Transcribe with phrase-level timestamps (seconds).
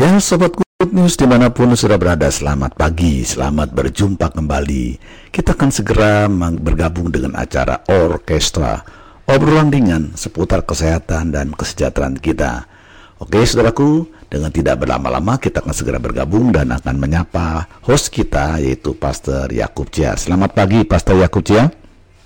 [0.00, 4.96] Ya Sobat Good News di mana pun sudah berada selamat pagi, selamat berjumpa kembali.
[5.28, 8.80] Kita akan segera bergabung dengan acara Orkestra
[9.28, 12.64] Obrolan ringan seputar kesehatan dan kesejahteraan kita.
[13.20, 18.96] Oke saudaraku, dengan tidak berlama-lama kita akan segera bergabung dan akan menyapa host kita yaitu
[18.96, 20.16] Pastor Yakub Cia.
[20.16, 21.81] Selamat pagi Pastor Yakub Cia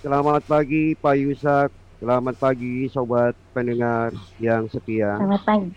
[0.07, 5.75] Selamat pagi Pak Yusak Selamat pagi sobat pendengar yang setia Selamat pagi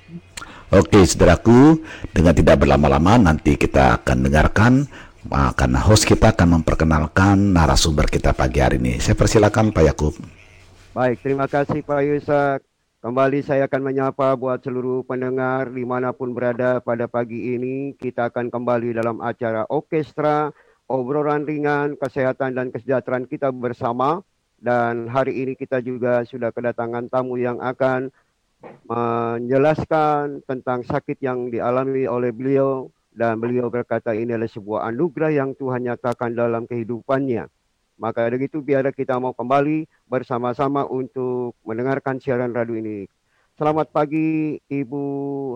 [0.70, 1.82] Oke, saudaraku,
[2.14, 4.86] dengan tidak berlama-lama nanti kita akan dengarkan
[5.34, 9.02] uh, karena host kita akan memperkenalkan narasumber kita pagi hari ini.
[9.02, 10.14] Saya persilakan Pak Yakub.
[10.94, 12.60] Baik, terima kasih Pak Yusak.
[13.02, 17.98] Kembali saya akan menyapa buat seluruh pendengar di mana pun berada pada pagi ini.
[17.98, 20.54] Kita akan kembali dalam acara orkestra,
[20.90, 24.26] obrolan ringan, kesehatan dan kesejahteraan kita bersama.
[24.60, 28.12] Dan hari ini kita juga sudah kedatangan tamu yang akan
[28.84, 35.56] menjelaskan tentang sakit yang dialami oleh beliau dan beliau berkata ini adalah sebuah anugerah yang
[35.56, 37.48] Tuhan nyatakan dalam kehidupannya.
[38.00, 43.08] Maka dari itu biar kita mau kembali bersama-sama untuk mendengarkan siaran radio ini.
[43.60, 45.04] Selamat pagi Ibu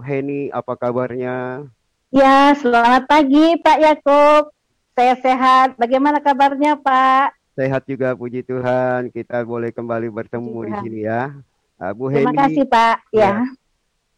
[0.03, 1.63] Heni, apa kabarnya?
[2.11, 4.62] Ya, selamat pagi Pak Yakub.
[4.93, 5.73] Saya sehat.
[5.81, 7.33] Bagaimana kabarnya Pak?
[7.57, 9.09] Sehat juga puji Tuhan.
[9.09, 11.33] Kita boleh kembali bertemu di sini ya.
[11.81, 12.97] Uh, Bu Terima Heni, kasih Pak.
[13.09, 13.21] Ya.
[13.21, 13.33] ya.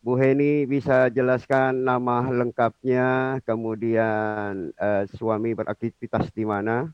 [0.06, 6.94] Bu Heni bisa jelaskan nama lengkapnya, kemudian uh, suami beraktivitas di mana?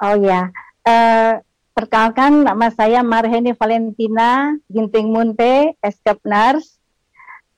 [0.00, 0.48] Oh ya,
[0.88, 1.32] uh,
[1.76, 6.80] perkenalkan nama saya Marheni Valentina Ginting Munte, escape nurse.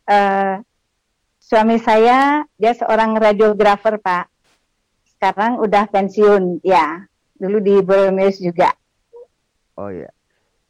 [0.03, 0.59] Uh,
[1.39, 4.36] suami saya dia seorang radiografer Pak.
[5.17, 7.09] Sekarang udah pensiun, ya.
[7.36, 8.72] Dulu di Borneos juga.
[9.77, 10.12] Oh ya.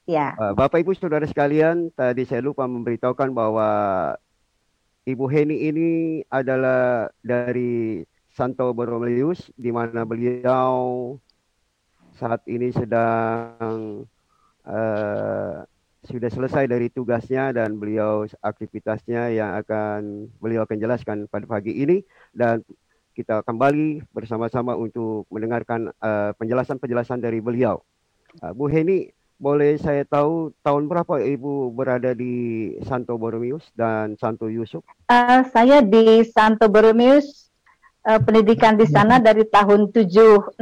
[0.06, 0.38] Ya.
[0.38, 3.70] Uh, Bapak Ibu Saudara sekalian, tadi saya lupa memberitahukan bahwa
[5.06, 5.90] Ibu Heni ini
[6.30, 11.14] adalah dari Santo Borromeus di mana beliau
[12.18, 14.02] saat ini sedang
[14.66, 15.54] uh,
[16.06, 22.02] sudah selesai dari tugasnya dan beliau aktivitasnya yang akan beliau akan jelaskan pada pagi ini
[22.30, 22.62] dan
[23.16, 27.80] kita kembali bersama-sama untuk mendengarkan uh, penjelasan-penjelasan dari beliau.
[28.44, 29.08] Uh, Bu Heni,
[29.40, 34.84] boleh saya tahu tahun berapa Ibu berada di Santo Borromeus dan Santo Yusuf?
[35.08, 37.48] Uh, saya di Santo Borromeus
[38.04, 40.60] uh, pendidikan di sana dari tahun 76,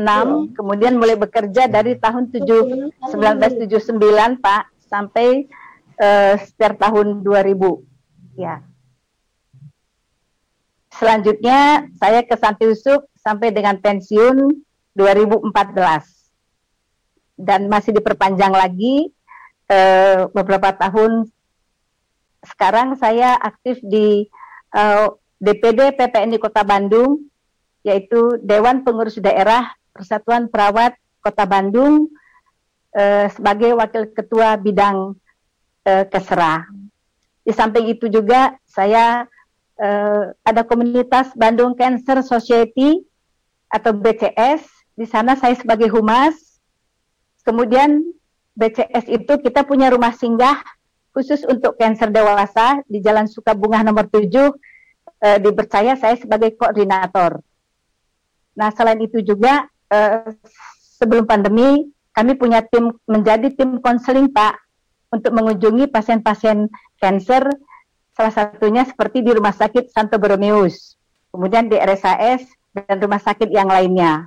[0.54, 5.50] kemudian mulai bekerja dari tahun 7, 1979 Pak sampai
[5.98, 8.38] uh, sekitar tahun 2000.
[8.38, 8.62] Ya.
[10.94, 14.47] Selanjutnya saya ke Santo Yusuf sampai dengan pensiun
[14.94, 15.50] 2014
[17.34, 19.10] dan masih diperpanjang lagi
[19.71, 21.27] uh, beberapa tahun.
[22.44, 24.28] Sekarang saya aktif di
[24.77, 25.06] eh,
[25.41, 27.25] DPD PPNI Kota Bandung,
[27.81, 30.93] yaitu Dewan Pengurus Daerah Persatuan Perawat
[31.25, 32.12] Kota Bandung
[32.93, 35.16] uh, sebagai Wakil Ketua Bidang
[35.88, 36.69] uh, Kesera.
[37.41, 39.25] Di samping itu juga saya
[39.80, 43.02] uh, ada komunitas Bandung Cancer Society
[43.70, 44.66] atau BCS.
[44.94, 46.54] Di sana saya sebagai humas
[47.44, 48.00] Kemudian
[48.56, 50.56] BCS itu kita punya rumah singgah
[51.12, 57.44] khusus untuk kanker dewasa di Jalan Sukabunga nomor 7 e, dipercaya saya sebagai koordinator.
[58.56, 60.32] Nah, selain itu juga e,
[60.98, 61.84] sebelum pandemi
[62.16, 64.56] kami punya tim menjadi tim konseling Pak
[65.12, 67.44] untuk mengunjungi pasien-pasien kanker
[68.14, 70.94] salah satunya seperti di Rumah Sakit Santo Borromeus,
[71.34, 74.26] kemudian di RSAS dan rumah sakit yang lainnya.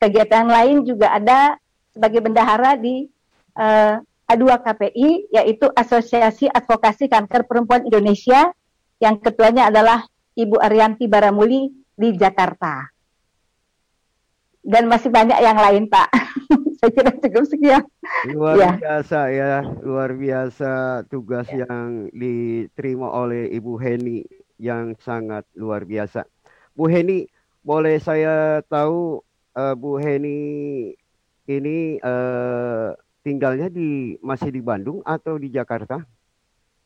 [0.00, 1.56] Kegiatan lain juga ada
[1.92, 3.08] sebagai bendahara di
[3.56, 8.52] uh, eh, A2KPI yaitu Asosiasi Advokasi Kanker Perempuan Indonesia
[9.00, 12.88] yang ketuanya adalah Ibu Arianti Baramuli di Jakarta.
[14.64, 16.08] Dan masih banyak yang lain, Pak.
[16.92, 17.84] Saya kira cukup sekian.
[18.36, 18.72] Luar ya.
[18.76, 20.72] biasa ya, luar biasa
[21.08, 21.64] tugas ya.
[21.64, 24.20] yang diterima oleh Ibu Heni
[24.60, 26.28] yang sangat luar biasa.
[26.76, 27.24] Bu Heni,
[27.64, 29.24] boleh saya tahu
[29.56, 30.36] uh, Bu Heni
[31.48, 32.92] ini uh,
[33.24, 36.04] tinggalnya di masih di Bandung atau di Jakarta?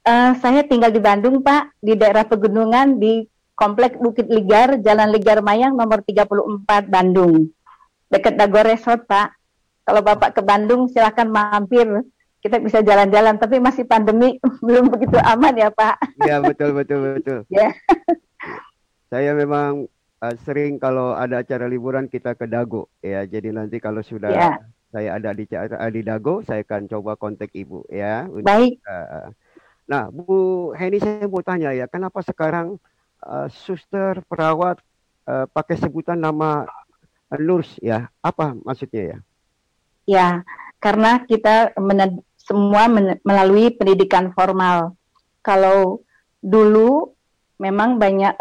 [0.06, 3.26] Uh, saya tinggal di Bandung, Pak, di daerah pegunungan di
[3.58, 7.50] Komplek Bukit Ligar, Jalan Ligar Mayang nomor 34 Bandung.
[8.06, 9.37] Dekat Dago Resort, Pak.
[9.88, 11.88] Kalau Bapak ke Bandung silakan mampir.
[12.38, 14.36] Kita bisa jalan-jalan, tapi masih pandemi
[14.66, 15.96] belum begitu aman ya, Pak.
[16.22, 17.38] Iya, betul betul betul.
[17.48, 17.72] Ya.
[19.08, 19.88] Saya memang
[20.20, 23.24] uh, sering kalau ada acara liburan kita ke Dago ya.
[23.24, 24.60] Jadi nanti kalau sudah yeah.
[24.92, 25.48] saya ada di
[25.90, 28.28] di Dago, saya akan coba kontak Ibu ya.
[28.44, 28.84] Baik.
[28.84, 29.32] Uh,
[29.88, 32.76] nah, Bu Heni saya mau tanya ya, kenapa sekarang
[33.24, 34.78] uh, suster perawat
[35.26, 36.68] uh, pakai sebutan nama
[37.34, 38.12] nurse ya?
[38.22, 39.18] Apa maksudnya ya?
[40.08, 40.40] Ya,
[40.80, 41.76] karena kita
[42.40, 42.88] semua
[43.20, 44.96] melalui pendidikan formal.
[45.44, 46.00] Kalau
[46.40, 47.12] dulu
[47.60, 48.32] memang banyak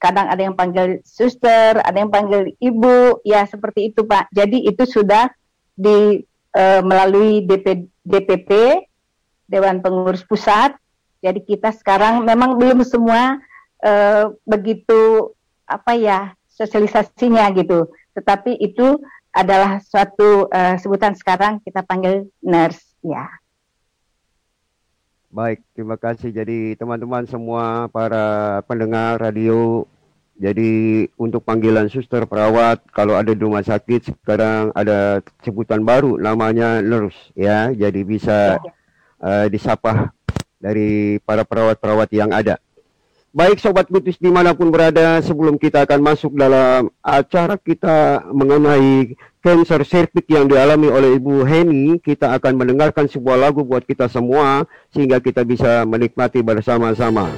[0.00, 4.32] kadang ada yang panggil suster, ada yang panggil ibu, ya seperti itu Pak.
[4.32, 5.28] Jadi itu sudah
[5.76, 6.24] di
[6.56, 8.50] uh, melalui DP, DPP
[9.44, 10.76] Dewan Pengurus Pusat.
[11.20, 13.40] Jadi kita sekarang memang belum semua
[13.82, 15.32] uh, begitu
[15.66, 17.90] apa ya sosialisasinya gitu.
[18.16, 19.00] Tetapi itu
[19.36, 23.28] adalah suatu uh, sebutan sekarang kita panggil nurse ya.
[25.28, 26.32] Baik, terima kasih.
[26.32, 29.84] Jadi teman-teman semua para pendengar radio
[30.36, 36.80] jadi untuk panggilan suster perawat kalau ada di rumah sakit sekarang ada sebutan baru namanya
[36.80, 37.68] nurse ya.
[37.76, 38.56] Jadi bisa
[39.20, 40.12] uh, disapa
[40.56, 42.56] dari para perawat-perawat yang ada.
[43.36, 49.12] Baik Sobat Kutus di mana pun berada sebelum kita akan masuk dalam acara kita mengenai
[49.44, 54.64] cancer cervix yang dialami oleh Ibu Heni kita akan mendengarkan sebuah lagu buat kita semua
[54.88, 57.28] sehingga kita bisa menikmati bersama-sama.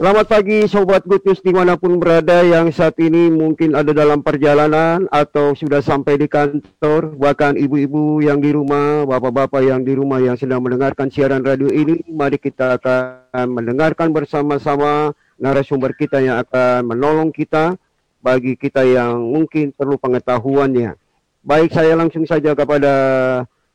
[0.00, 4.24] Selamat pagi Sobat Good News di mana pun berada yang saat ini mungkin ada dalam
[4.24, 7.20] perjalanan atau sudah sampai di kantor.
[7.20, 12.00] Bahkan ibu-ibu yang di rumah, bapak-bapak yang di rumah yang sedang mendengarkan siaran radio ini
[12.08, 17.76] Mari kita akan mendengarkan bersama-sama narasumber kita yang akan menolong kita
[18.24, 20.96] Bagi kita yang mungkin perlu pengetahuannya.
[21.44, 22.94] Baik saya langsung saja kepada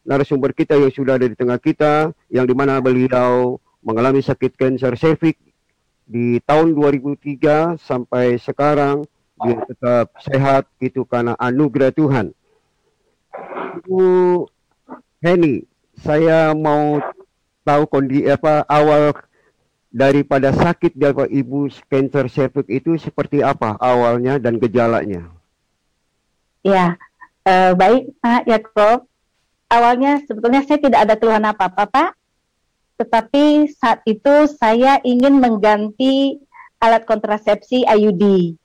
[0.01, 4.98] narasumber kita yang sudah ada di tengah kita Yang di mana beliau mengalami sakit kanker
[4.98, 5.45] cervix
[6.06, 9.04] di tahun 2003 sampai sekarang
[9.42, 12.32] dia tetap sehat itu karena anugerah Tuhan.
[13.84, 14.02] Ibu
[15.20, 15.66] Heni,
[16.00, 17.02] saya mau
[17.66, 19.12] tahu kondisi apa awal
[19.90, 25.28] daripada sakit dari ibu cancer cervix itu seperti apa awalnya dan gejalanya?
[26.62, 26.96] Ya,
[27.44, 29.00] eh, baik Pak Yakob.
[29.66, 32.10] Awalnya sebetulnya saya tidak ada keluhan apa-apa Pak.
[32.96, 36.40] Tetapi saat itu saya ingin mengganti
[36.80, 38.56] alat kontrasepsi IUD.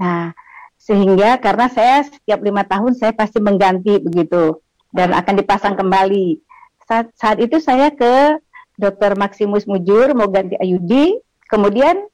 [0.00, 0.32] Nah,
[0.80, 4.60] sehingga karena saya setiap lima tahun saya pasti mengganti begitu
[4.92, 6.40] dan akan dipasang kembali.
[6.84, 8.36] Saat, saat itu saya ke
[8.76, 12.04] Dokter Maximus Mujur mau ganti IUD, kemudian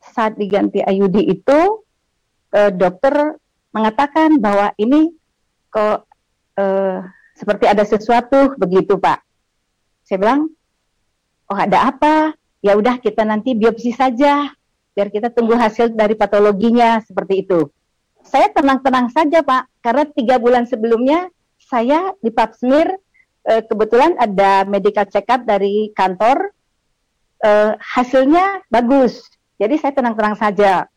[0.00, 1.58] saat diganti IUD itu
[2.54, 3.36] eh, dokter
[3.74, 5.12] mengatakan bahwa ini
[5.68, 6.08] kok
[6.56, 7.04] eh,
[7.36, 9.20] seperti ada sesuatu begitu Pak.
[10.06, 10.55] Saya bilang,
[11.50, 12.34] oh ada apa?
[12.64, 14.50] Ya udah kita nanti biopsi saja
[14.96, 17.68] biar kita tunggu hasil dari patologinya seperti itu.
[18.24, 21.28] Saya tenang-tenang saja Pak, karena tiga bulan sebelumnya
[21.60, 22.96] saya di Pap smear
[23.44, 26.50] eh, kebetulan ada medical check up dari kantor,
[27.44, 29.20] eh, hasilnya bagus,
[29.60, 30.88] jadi saya tenang-tenang saja.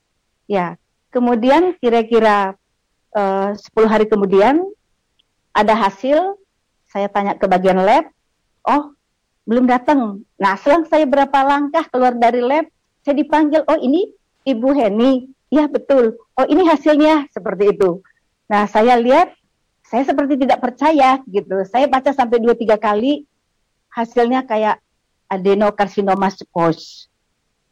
[0.50, 0.80] Ya,
[1.14, 2.56] kemudian kira-kira
[3.14, 4.64] eh, 10 hari kemudian
[5.54, 6.40] ada hasil,
[6.88, 8.08] saya tanya ke bagian lab,
[8.64, 8.96] oh
[9.50, 10.22] belum datang.
[10.38, 12.70] Nah, selang saya berapa langkah keluar dari lab,
[13.02, 14.14] saya dipanggil, oh ini
[14.46, 18.06] Ibu Heni, ya betul, oh ini hasilnya seperti itu.
[18.46, 19.34] Nah saya lihat,
[19.82, 21.66] saya seperti tidak percaya gitu.
[21.66, 23.26] Saya baca sampai dua tiga kali,
[23.90, 24.78] hasilnya kayak
[25.26, 27.10] adenokarsinoma spos.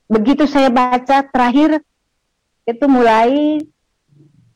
[0.09, 1.81] Begitu saya baca terakhir,
[2.65, 3.61] itu mulai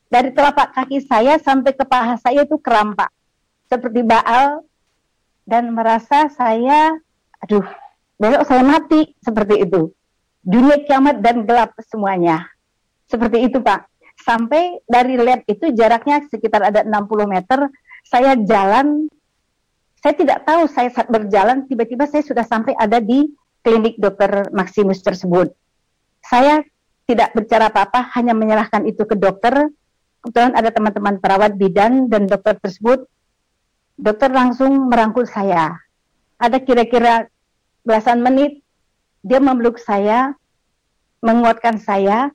[0.09, 3.13] dari telapak kaki saya sampai ke paha saya itu kerampak.
[3.69, 4.65] Seperti baal,
[5.45, 6.97] dan merasa saya,
[7.41, 7.65] aduh,
[8.21, 9.91] besok saya mati, seperti itu
[10.41, 12.49] dunia kiamat dan gelap semuanya.
[13.05, 13.87] Seperti itu Pak.
[14.21, 17.69] Sampai dari lab itu jaraknya sekitar ada 60 meter,
[18.05, 19.09] saya jalan,
[19.97, 23.25] saya tidak tahu saya saat berjalan, tiba-tiba saya sudah sampai ada di
[23.65, 25.53] klinik dokter Maximus tersebut.
[26.21, 26.61] Saya
[27.09, 29.73] tidak bicara apa-apa, hanya menyerahkan itu ke dokter.
[30.21, 33.09] Kebetulan ada teman-teman perawat bidan dan dokter tersebut.
[33.97, 35.81] Dokter langsung merangkul saya.
[36.41, 37.29] Ada kira-kira
[37.85, 38.65] belasan menit
[39.21, 40.33] dia memeluk saya,
[41.21, 42.33] menguatkan saya.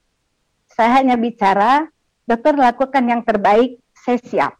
[0.71, 1.91] Saya hanya bicara,
[2.23, 4.53] dokter lakukan yang terbaik, saya siap.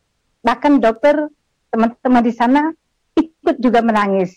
[0.43, 1.31] Bahkan dokter,
[1.71, 2.62] teman-teman di sana
[3.15, 4.35] ikut juga menangis.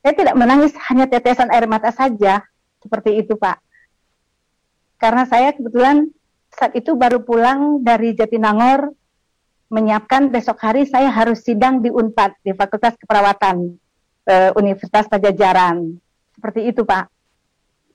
[0.00, 2.40] Saya tidak menangis, hanya tetesan air mata saja.
[2.80, 3.60] Seperti itu, Pak.
[4.96, 6.08] Karena saya kebetulan
[6.56, 8.96] saat itu baru pulang dari Jatinangor,
[9.68, 13.76] menyiapkan besok hari saya harus sidang di UNPAD, di Fakultas Keperawatan
[14.26, 15.96] eh, Universitas Pajajaran.
[16.36, 17.08] Seperti itu, Pak.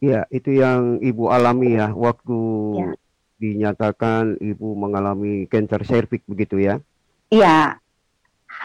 [0.02, 2.40] Iya, itu yang Ibu alami ya waktu
[2.82, 2.92] ya.
[3.38, 6.82] dinyatakan Ibu mengalami kanker serviks begitu ya?
[7.30, 7.78] Iya.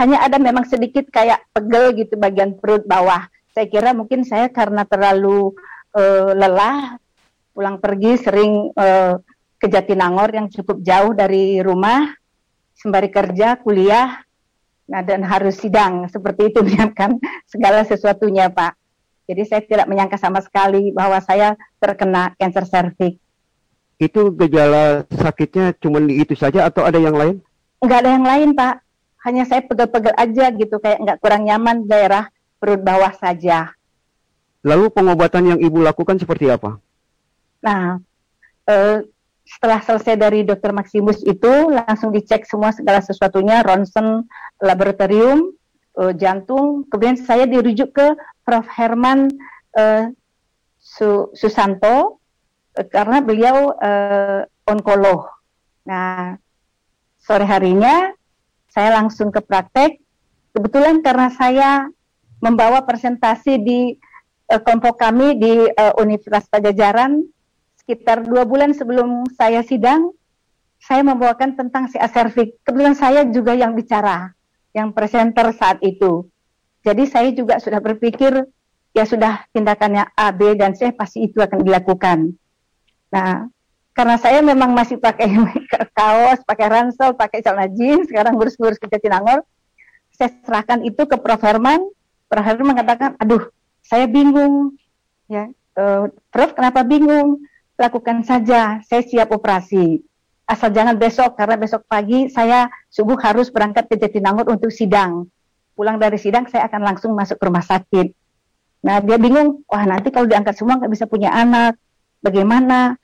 [0.00, 3.28] Hanya ada memang sedikit kayak pegel gitu bagian perut bawah.
[3.52, 5.52] Saya kira mungkin saya karena terlalu
[5.92, 6.96] uh, lelah
[7.56, 9.16] pulang pergi sering uh,
[9.56, 12.12] ke Jatinangor yang cukup jauh dari rumah
[12.76, 14.20] sembari kerja, kuliah,
[14.86, 18.74] nah dan harus sidang seperti itu menyiapkan segala sesuatunya Pak.
[19.26, 23.18] Jadi saya tidak menyangka sama sekali bahwa saya terkena kanker serviks.
[23.98, 27.42] Itu gejala sakitnya cuma itu saja atau ada yang lain?
[27.82, 28.74] Enggak ada yang lain, Pak.
[29.26, 32.30] Hanya saya pegel-pegel aja gitu, kayak enggak kurang nyaman daerah
[32.62, 33.74] perut bawah saja.
[34.62, 36.78] Lalu pengobatan yang Ibu lakukan seperti apa?
[37.66, 37.98] Nah,
[38.70, 39.02] eh,
[39.46, 44.26] setelah selesai dari dokter Maximus itu langsung dicek semua segala sesuatunya, ronsen
[44.60, 45.52] laboratorium,
[45.96, 46.84] uh, jantung.
[46.88, 48.06] Kemudian saya dirujuk ke
[48.44, 48.66] Prof.
[48.70, 49.32] Herman
[49.74, 50.12] uh,
[50.78, 52.20] Su Susanto
[52.76, 55.26] uh, karena beliau uh, onkolog.
[55.86, 56.38] Nah,
[57.18, 58.12] sore harinya
[58.70, 59.98] saya langsung ke praktek.
[60.52, 61.70] Kebetulan karena saya
[62.40, 63.80] membawa presentasi di
[64.52, 67.24] uh, kelompok kami di uh, Universitas Pajajaran
[67.80, 70.10] sekitar dua bulan sebelum saya sidang,
[70.82, 72.58] saya membawakan tentang si aservik.
[72.66, 74.35] Kebetulan saya juga yang bicara
[74.76, 76.28] yang presenter saat itu.
[76.84, 78.44] Jadi saya juga sudah berpikir
[78.92, 82.36] ya sudah tindakannya A, B, dan C pasti itu akan dilakukan.
[83.08, 83.48] Nah,
[83.96, 85.32] karena saya memang masih pakai
[85.98, 89.40] kaos, pakai ransel, pakai celana jeans, sekarang ngurus-ngurus ke Jatinangor,
[90.12, 91.40] saya serahkan itu ke Prof.
[91.40, 91.80] Herman.
[92.28, 92.44] Prof.
[92.44, 93.48] Herman mengatakan, aduh,
[93.80, 94.76] saya bingung.
[95.26, 95.48] Ya,
[95.80, 97.40] uh, Prof, kenapa bingung?
[97.76, 100.00] Lakukan saja, saya siap operasi
[100.46, 105.26] asal jangan besok karena besok pagi saya subuh harus berangkat ke Jatinangor untuk sidang.
[105.74, 108.14] Pulang dari sidang saya akan langsung masuk ke rumah sakit.
[108.86, 111.74] Nah dia bingung, wah nanti kalau diangkat semua nggak bisa punya anak,
[112.22, 112.94] bagaimana?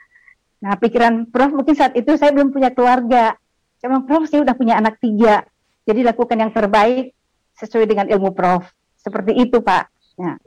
[0.63, 3.35] Nah pikiran Prof mungkin saat itu saya belum punya keluarga.
[3.83, 5.43] Bilang, Prof saya udah punya anak tiga,
[5.83, 7.11] jadi lakukan yang terbaik
[7.59, 8.71] sesuai dengan ilmu Prof.
[8.95, 9.91] Seperti itu Pak.
[10.23, 10.39] Nah,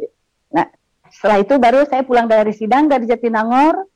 [0.55, 0.71] nah
[1.11, 3.91] setelah itu baru saya pulang dari sidang dari Jatinangor,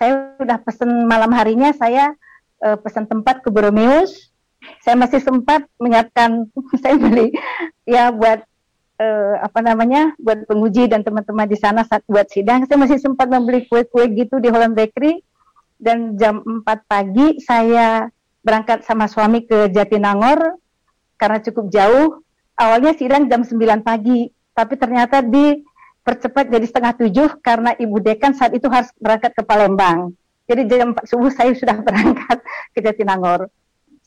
[0.00, 2.16] saya sudah pesan malam harinya saya
[2.64, 4.32] uh, pesan tempat ke Boromeus.
[4.80, 6.48] Saya masih sempat menyiapkan
[6.82, 7.36] saya beli
[7.84, 8.40] ya buat
[8.96, 12.64] uh, apa namanya buat penguji dan teman-teman di sana saat buat sidang.
[12.64, 15.20] Saya masih sempat membeli kue-kue gitu di Holland Bakery.
[15.80, 18.04] Dan jam 4 pagi saya
[18.44, 20.60] berangkat sama suami ke Jatinangor
[21.20, 22.24] karena cukup jauh.
[22.56, 25.24] Awalnya sidang jam 9 pagi tapi ternyata
[26.10, 30.10] dipercepat jadi setengah tujuh karena ibu dekan saat itu harus berangkat ke Palembang
[30.50, 32.42] jadi jam 4 subuh saya sudah berangkat
[32.74, 33.46] ke Jatinangor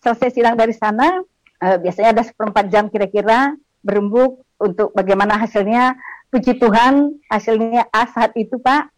[0.03, 1.23] selesai sidang dari sana
[1.63, 5.99] uh, biasanya ada seperempat jam kira-kira berembuk untuk bagaimana hasilnya.
[6.31, 8.89] Puji Tuhan hasilnya A saat itu Pak.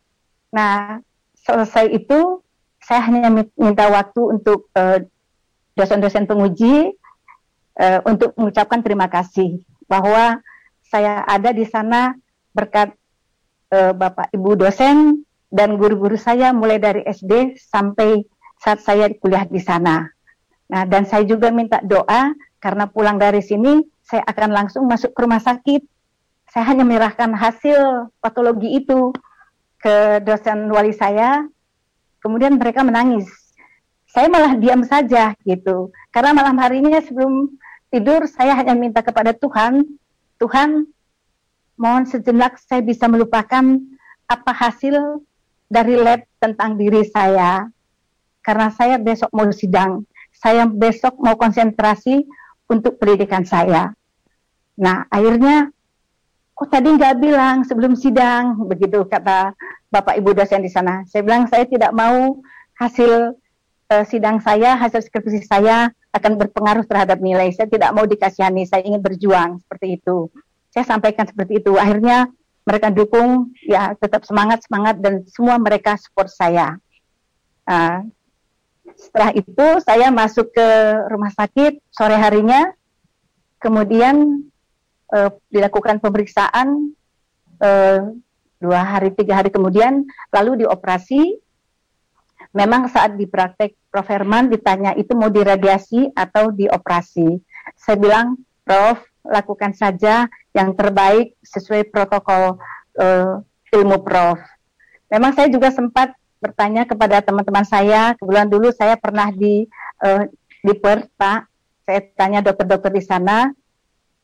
[0.55, 1.03] Nah
[1.43, 2.39] selesai itu
[2.79, 3.27] saya hanya
[3.59, 5.03] minta waktu untuk eh,
[5.75, 6.95] dosen-dosen penguji
[7.75, 9.59] uh, untuk mengucapkan terima kasih
[9.89, 10.39] bahwa
[10.87, 12.15] saya ada di sana
[12.55, 12.95] berkat
[13.75, 18.23] uh, Bapak Ibu dosen dan guru-guru saya mulai dari SD sampai
[18.59, 20.07] saat saya kuliah di sana.
[20.71, 25.19] Nah, dan saya juga minta doa karena pulang dari sini saya akan langsung masuk ke
[25.21, 25.85] rumah sakit.
[26.49, 29.11] Saya hanya menyerahkan hasil patologi itu
[29.81, 31.45] ke dosen wali saya,
[32.23, 33.27] kemudian mereka menangis.
[34.09, 37.51] Saya malah diam saja gitu, karena malam harinya sebelum
[37.91, 39.83] tidur saya hanya minta kepada Tuhan,
[40.39, 40.87] Tuhan
[41.75, 43.79] mohon sejenak saya bisa melupakan
[44.25, 45.21] apa hasil
[45.67, 47.67] dari lab tentang diri saya,
[48.45, 52.25] karena saya besok mau sidang, saya besok mau konsentrasi
[52.69, 53.93] untuk pendidikan saya.
[54.77, 55.69] Nah, akhirnya
[56.55, 59.51] kok tadi nggak bilang sebelum sidang begitu kata
[59.91, 61.03] Bapak Ibu dosen di sana.
[61.07, 62.39] Saya bilang saya tidak mau
[62.79, 63.35] hasil
[63.91, 67.51] uh, sidang saya, hasil skripsi saya akan berpengaruh terhadap nilai.
[67.51, 70.31] Saya tidak mau dikasihani, saya ingin berjuang seperti itu.
[70.75, 71.79] Saya sampaikan seperti itu.
[71.79, 72.27] Akhirnya
[72.67, 76.75] mereka dukung, ya tetap semangat semangat dan semua mereka support saya.
[77.63, 78.03] Uh,
[78.99, 80.67] setelah itu saya masuk ke
[81.07, 82.75] rumah sakit sore harinya,
[83.63, 84.43] kemudian
[85.15, 86.91] uh, dilakukan pemeriksaan
[87.63, 88.11] uh,
[88.59, 90.03] dua hari tiga hari kemudian,
[90.35, 91.39] lalu dioperasi.
[92.51, 97.39] Memang saat di praktek Prof Herman ditanya itu mau diradiasi atau dioperasi.
[97.79, 98.35] Saya bilang,
[98.67, 102.57] Prof lakukan saja yang terbaik sesuai protokol
[102.99, 103.41] uh,
[103.73, 104.39] ilmu Prof.
[105.09, 108.13] Memang saya juga sempat bertanya kepada teman-teman saya.
[108.17, 109.65] Kebetulan dulu saya pernah di
[110.05, 110.25] uh,
[110.65, 111.49] di Perth, Pak.
[111.85, 113.53] Saya tanya dokter-dokter di sana,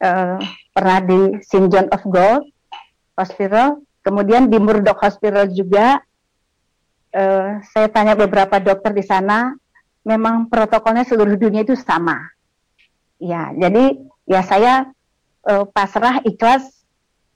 [0.02, 0.38] uh,
[0.74, 1.70] pernah di St.
[1.70, 2.42] John of God
[3.14, 6.02] Hospital, kemudian di Murdoch Hospital juga.
[7.12, 9.52] Uh, saya tanya beberapa dokter di sana,
[10.08, 12.18] memang protokolnya seluruh dunia itu sama.
[13.22, 14.90] Ya, jadi ya saya
[15.46, 16.66] uh, pasrah ikhlas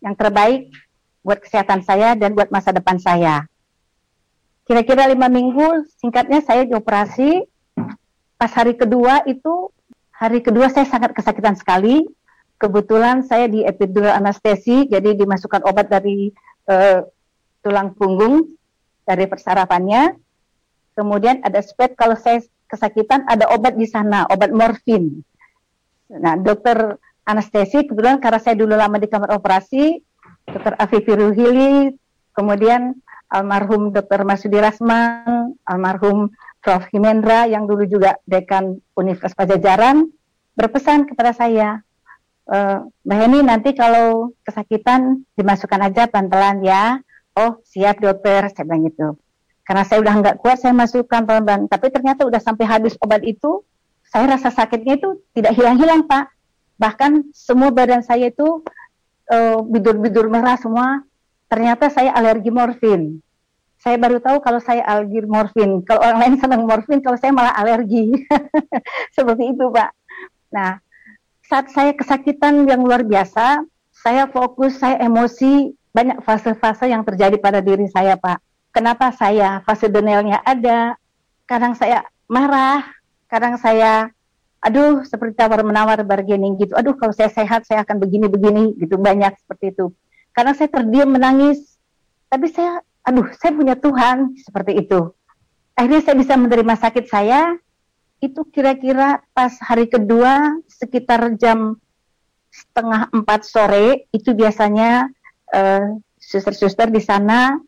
[0.01, 0.73] yang terbaik
[1.21, 3.45] buat kesehatan saya dan buat masa depan saya.
[4.65, 7.45] Kira-kira lima minggu singkatnya saya dioperasi.
[8.33, 9.69] Pas hari kedua itu
[10.09, 12.01] hari kedua saya sangat kesakitan sekali.
[12.57, 16.33] Kebetulan saya di epidural anestesi jadi dimasukkan obat dari
[16.65, 17.05] uh,
[17.61, 18.57] tulang punggung
[19.05, 20.17] dari persarapannya.
[20.97, 25.21] Kemudian ada spet kalau saya kesakitan ada obat di sana obat morfin
[26.09, 29.97] nah dokter anestesi kebetulan karena saya dulu lama di kamar operasi
[30.45, 31.93] dokter Afifi Ruhili
[32.35, 32.93] kemudian
[33.31, 34.23] almarhum Dr.
[34.27, 36.29] Masudi Rasman, almarhum
[36.61, 36.85] Prof.
[36.93, 40.09] Himendra yang dulu juga dekan Universitas Pajajaran
[40.55, 41.83] berpesan kepada saya,
[42.47, 42.57] e,
[43.05, 47.03] Mbak Heni nanti kalau kesakitan dimasukkan aja pelan-pelan ya.
[47.35, 49.07] Oh siap dokter, saya bilang gitu.
[49.67, 51.67] Karena saya udah nggak kuat, saya masukkan pelan-pelan.
[51.67, 53.61] Tapi ternyata udah sampai habis obat itu,
[54.09, 56.31] saya rasa sakitnya itu tidak hilang-hilang Pak.
[56.75, 58.63] Bahkan semua badan saya itu
[59.31, 61.01] eh, bidur-bidur uh, merah semua,
[61.47, 63.23] ternyata saya alergi morfin.
[63.79, 65.85] Saya baru tahu kalau saya alergi morfin.
[65.85, 68.17] Kalau orang lain senang morfin, kalau saya malah alergi.
[69.15, 69.93] Seperti itu, Pak.
[70.49, 70.81] Nah,
[71.45, 73.61] saat saya kesakitan yang luar biasa,
[73.93, 78.41] saya fokus, saya emosi, banyak fase-fase yang terjadi pada diri saya, Pak.
[78.73, 80.97] Kenapa saya fase denialnya ada?
[81.45, 82.94] Kadang saya marah,
[83.35, 84.07] kadang saya
[84.63, 86.71] aduh seperti tawar menawar bargaining gitu.
[86.79, 89.91] Aduh kalau saya sehat saya akan begini-begini gitu banyak seperti itu
[90.35, 91.79] karena saya terdiam menangis.
[92.27, 95.15] Tapi saya, aduh, saya punya Tuhan seperti itu.
[95.79, 97.55] Akhirnya saya bisa menerima sakit saya.
[98.19, 101.79] Itu kira-kira pas hari kedua sekitar jam
[102.51, 105.11] setengah empat sore itu biasanya
[105.51, 107.59] uh, suster-suster di sana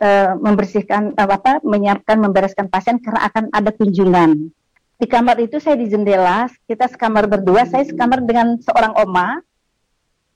[0.00, 4.48] uh, membersihkan uh, apa menyiapkan membereskan pasien karena akan ada kunjungan.
[4.94, 9.42] Di kamar itu saya di jendela, kita sekamar berdua, saya sekamar dengan seorang oma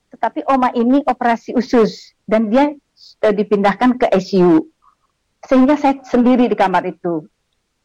[0.09, 2.73] tetapi oma ini operasi usus dan dia
[3.25, 4.64] uh, dipindahkan ke ICU.
[5.47, 7.29] Sehingga saya sendiri di kamar itu.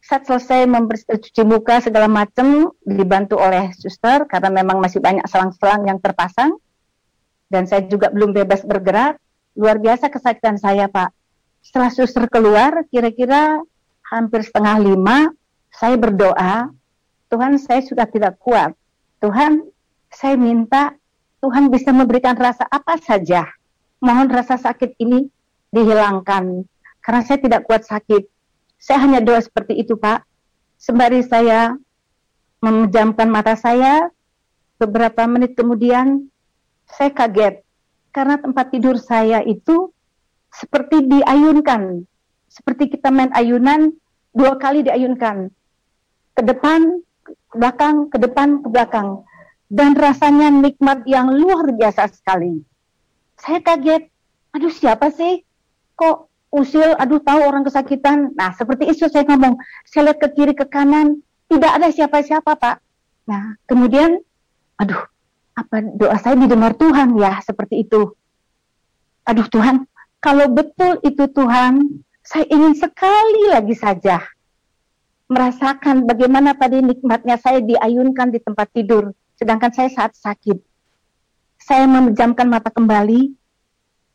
[0.04, 0.68] Saat selesai
[1.08, 6.60] cuci muka segala macam dibantu oleh suster karena memang masih banyak selang-selang yang terpasang.
[7.54, 9.22] dan saya juga belum bebas bergerak.
[9.54, 11.14] Luar biasa kesakitan saya, Pak.
[11.62, 13.62] Setelah suster keluar, kira-kira
[14.10, 15.30] hampir setengah lima,
[15.74, 16.70] saya berdoa,
[17.34, 18.78] Tuhan saya sudah tidak kuat.
[19.26, 19.66] Tuhan,
[20.14, 20.94] saya minta
[21.42, 23.50] Tuhan bisa memberikan rasa apa saja.
[23.98, 25.26] Mohon rasa sakit ini
[25.74, 26.68] dihilangkan.
[27.02, 28.30] Karena saya tidak kuat sakit.
[28.78, 30.22] Saya hanya doa seperti itu, Pak.
[30.78, 31.74] Sembari saya
[32.62, 34.08] memejamkan mata saya,
[34.78, 36.28] beberapa menit kemudian
[36.86, 37.64] saya kaget
[38.12, 39.90] karena tempat tidur saya itu
[40.52, 42.04] seperti diayunkan,
[42.52, 43.96] seperti kita main ayunan
[44.36, 45.50] dua kali diayunkan
[46.34, 49.22] ke depan, ke belakang, ke depan, ke belakang,
[49.70, 52.62] dan rasanya nikmat yang luar biasa sekali.
[53.38, 54.10] Saya kaget,
[54.54, 55.46] aduh siapa sih?
[55.98, 58.34] Kok usil, aduh tahu orang kesakitan.
[58.38, 59.58] Nah seperti itu saya ngomong,
[59.90, 62.78] saya lihat ke kiri ke kanan, tidak ada siapa-siapa pak.
[63.30, 64.22] Nah kemudian,
[64.78, 65.02] aduh
[65.54, 68.14] apa doa saya didengar Tuhan ya seperti itu.
[69.26, 69.86] Aduh Tuhan,
[70.18, 74.22] kalau betul itu Tuhan, saya ingin sekali lagi saja
[75.34, 80.62] merasakan bagaimana tadi nikmatnya saya diayunkan di tempat tidur, sedangkan saya saat sakit.
[81.58, 83.34] Saya memejamkan mata kembali,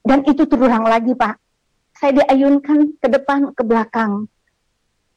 [0.07, 1.35] dan itu terulang lagi Pak.
[1.99, 4.31] Saya diayunkan ke depan, ke belakang.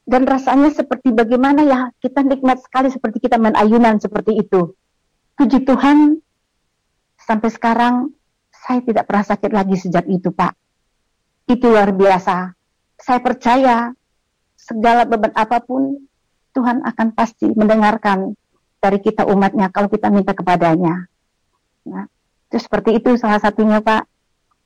[0.02, 4.74] Dan rasanya seperti bagaimana ya, kita nikmat sekali seperti kita main ayunan seperti itu.
[5.38, 6.18] Puji Tuhan,
[7.22, 7.94] sampai sekarang
[8.50, 10.58] saya tidak pernah sakit lagi sejak itu, Pak.
[11.46, 12.52] Itu luar biasa.
[12.98, 13.94] Saya percaya
[14.62, 16.06] segala beban apa pun
[16.54, 18.38] Tuhan akan pasti mendengarkan
[18.78, 21.10] dari kita umatnya kalau kita minta kepadanya.
[21.88, 22.06] Nah,
[22.50, 24.06] itu seperti itu salah satunya, Pak.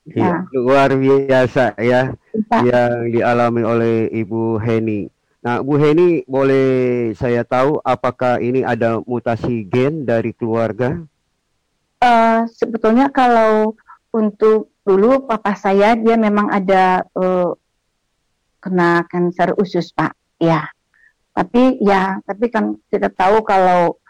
[0.06, 2.14] Ya, luar biasa ya
[2.46, 2.62] Pak.
[2.62, 5.10] yang dialami oleh Ibu Heni.
[5.42, 11.02] Nah, Bu Heni, boleh saya tahu apakah ini ada mutasi gen dari keluarga?
[11.98, 13.74] Uh, sebetulnya kalau
[14.14, 17.58] untuk dulu papa saya dia memang ada uh,
[18.66, 20.66] kena kanker usus pak, ya.
[21.30, 24.02] Tapi ya, tapi kan tidak tahu kalau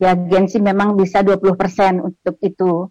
[0.00, 1.52] ya gen sih memang bisa 20%
[2.00, 2.88] untuk itu.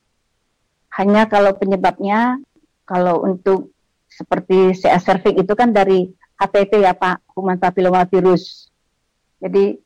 [0.93, 2.37] Hanya kalau penyebabnya,
[2.85, 3.73] kalau untuk
[4.11, 8.67] seperti CA cervix itu kan dari HPV ya Pak, kuman papillomavirus.
[9.39, 9.79] Jadi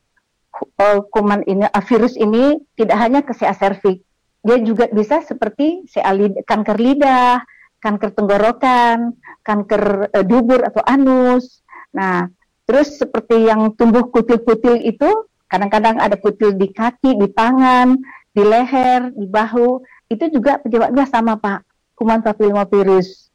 [0.82, 4.02] uh, kuman ini, uh, virus ini tidak hanya ke CA cervix,
[4.42, 7.42] dia juga bisa seperti CA lid, kanker lidah,
[7.82, 9.14] kanker tenggorokan,
[9.46, 11.62] kanker uh, dubur atau anus.
[11.94, 12.28] Nah,
[12.66, 17.96] terus seperti yang tumbuh kutil-kutil itu, kadang-kadang ada kutil di kaki, di tangan,
[18.34, 19.80] di leher, di bahu,
[20.10, 21.62] itu juga penyebabnya sama Pak,
[21.94, 23.26] kuman papillomavirus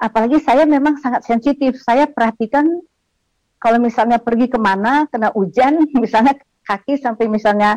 [0.00, 1.76] apalagi saya memang sangat sensitif.
[1.84, 2.64] Saya perhatikan
[3.60, 7.76] kalau misalnya pergi ke mana, kena hujan, misalnya kaki sampai misalnya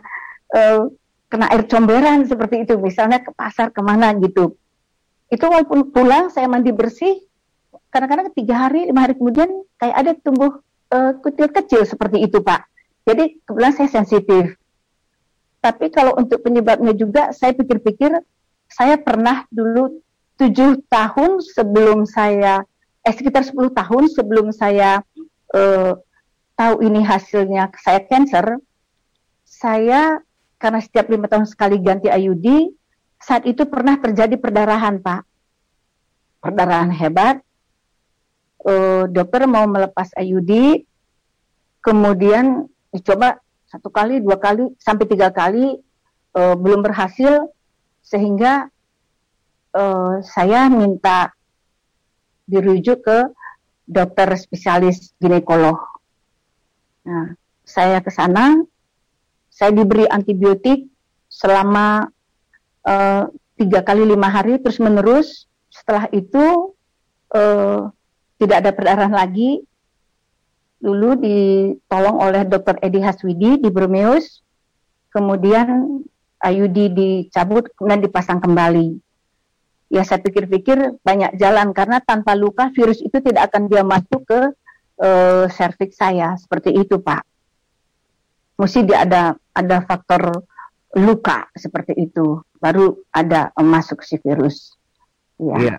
[0.56, 0.88] uh,
[1.28, 4.56] kena air comberan seperti itu, misalnya ke pasar ke mana gitu.
[5.28, 7.20] Itu walaupun pulang saya mandi bersih,
[7.94, 10.58] kadang-kadang tiga hari, lima hari kemudian kayak ada tumbuh
[10.90, 12.66] uh, kutil kecil seperti itu Pak.
[13.06, 14.58] Jadi kebetulan saya sensitif.
[15.62, 18.12] Tapi kalau untuk penyebabnya juga, saya pikir-pikir,
[18.68, 20.02] saya pernah dulu
[20.42, 22.66] tujuh tahun sebelum saya
[23.04, 25.04] eh sekitar 10 tahun sebelum saya
[25.52, 25.94] eh,
[26.56, 28.58] tahu ini hasilnya saya cancer
[29.44, 30.24] saya
[30.58, 32.72] karena setiap lima tahun sekali ganti IUD
[33.20, 35.28] saat itu pernah terjadi perdarahan pak
[36.40, 37.44] perdarahan hebat
[38.68, 40.84] eh, dokter mau melepas IUD
[41.84, 45.80] kemudian dicoba satu kali dua kali sampai tiga kali
[46.38, 47.50] eh, belum berhasil
[48.04, 48.68] sehingga
[49.74, 51.34] uh, saya minta
[52.46, 53.20] dirujuk ke
[53.88, 55.80] dokter spesialis ginekolog.
[57.04, 58.64] Nah, saya ke sana,
[59.52, 60.88] saya diberi antibiotik
[61.28, 62.08] selama
[62.86, 63.24] uh,
[63.60, 65.48] tiga kali lima hari terus menerus.
[65.74, 66.76] Setelah itu
[67.34, 67.90] uh,
[68.38, 69.62] tidak ada perdarahan lagi.
[70.84, 74.44] Dulu ditolong oleh dokter Edi Haswidi di Bromeus,
[75.16, 76.04] kemudian
[76.44, 79.00] IUD dicabut kemudian dipasang kembali
[79.94, 84.42] ya saya pikir-pikir banyak jalan karena tanpa luka virus itu tidak akan dia masuk ke
[84.98, 87.22] uh, serviks saya seperti itu Pak.
[88.58, 90.50] Mesti dia ada ada faktor
[90.98, 94.74] luka seperti itu baru ada um, masuk si virus.
[95.38, 95.58] Ya.
[95.62, 95.76] ya.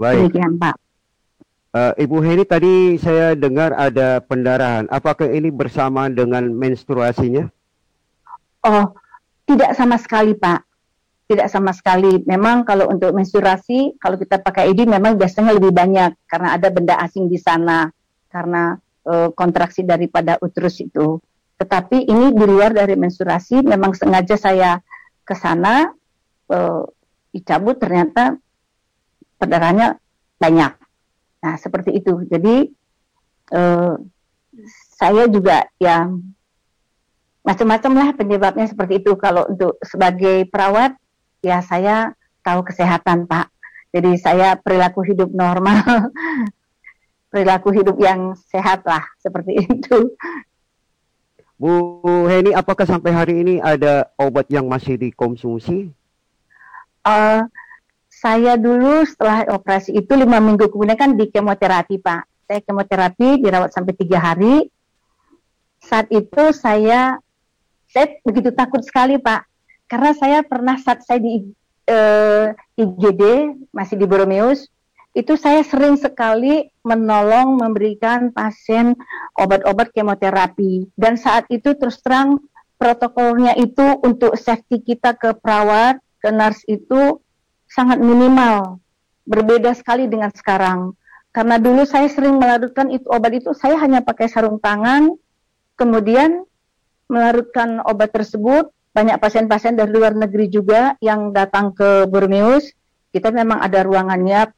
[0.00, 0.32] Baik.
[0.32, 0.76] Demikian Pak.
[1.70, 4.90] Uh, Ibu Heri tadi saya dengar ada pendarahan.
[4.90, 7.46] Apakah ini bersamaan dengan menstruasinya?
[8.66, 8.90] Oh,
[9.46, 10.70] tidak sama sekali Pak
[11.30, 12.26] tidak sama sekali.
[12.26, 16.98] Memang kalau untuk menstruasi, kalau kita pakai ID memang biasanya lebih banyak karena ada benda
[16.98, 17.86] asing di sana,
[18.34, 18.74] karena
[19.06, 21.22] e, kontraksi daripada uterus itu.
[21.54, 24.82] Tetapi ini di luar dari menstruasi, memang sengaja saya
[25.22, 25.94] ke sana
[26.50, 26.58] e,
[27.30, 28.34] dicabut ternyata
[29.38, 30.02] perdarahannya
[30.34, 30.79] banyak.
[31.40, 32.24] Nah seperti itu.
[32.28, 32.68] Jadi
[33.52, 33.94] eh,
[34.96, 36.08] saya juga ya
[37.40, 39.16] macam-macam lah penyebabnya seperti itu.
[39.16, 40.96] Kalau untuk sebagai perawat
[41.40, 42.12] ya saya
[42.44, 43.48] tahu kesehatan Pak.
[43.90, 45.82] Jadi saya perilaku hidup normal,
[47.32, 50.14] perilaku hidup yang sehat lah seperti itu.
[51.60, 55.92] Bu Heni, apakah sampai hari ini ada obat yang masih dikonsumsi?
[57.04, 57.44] Uh,
[58.20, 62.22] saya dulu setelah operasi itu lima minggu kemudian kan di kemoterapi Pak.
[62.44, 64.68] Saya kemoterapi dirawat sampai tiga hari.
[65.80, 67.16] Saat itu saya
[67.88, 69.48] saya begitu takut sekali Pak,
[69.88, 71.48] karena saya pernah saat saya di
[71.88, 74.68] eh, IGD masih di Boromeus,
[75.16, 79.00] itu saya sering sekali menolong memberikan pasien
[79.34, 82.38] obat-obat kemoterapi dan saat itu terus terang
[82.76, 87.18] protokolnya itu untuk safety kita ke perawat ke nurse itu
[87.70, 88.82] sangat minimal.
[89.24, 90.98] Berbeda sekali dengan sekarang.
[91.30, 95.14] Karena dulu saya sering melarutkan itu obat itu saya hanya pakai sarung tangan
[95.78, 96.42] kemudian
[97.06, 98.74] melarutkan obat tersebut.
[98.90, 102.74] Banyak pasien-pasien dari luar negeri juga yang datang ke Burmeus
[103.10, 104.50] kita memang ada ruangannya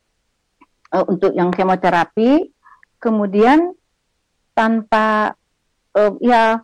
[0.92, 2.52] uh, untuk yang kemoterapi,
[3.00, 3.72] kemudian
[4.52, 5.32] tanpa
[5.96, 6.60] uh, ya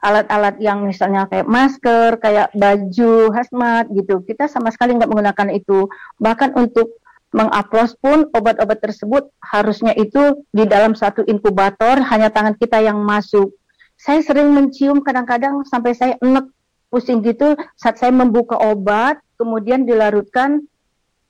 [0.00, 5.86] alat-alat yang misalnya kayak masker, kayak baju hazmat gitu, kita sama sekali nggak menggunakan itu.
[6.16, 12.82] Bahkan untuk mengupload pun obat-obat tersebut harusnya itu di dalam satu inkubator hanya tangan kita
[12.82, 13.54] yang masuk.
[13.94, 16.48] Saya sering mencium kadang-kadang sampai saya enek
[16.90, 20.66] pusing gitu saat saya membuka obat kemudian dilarutkan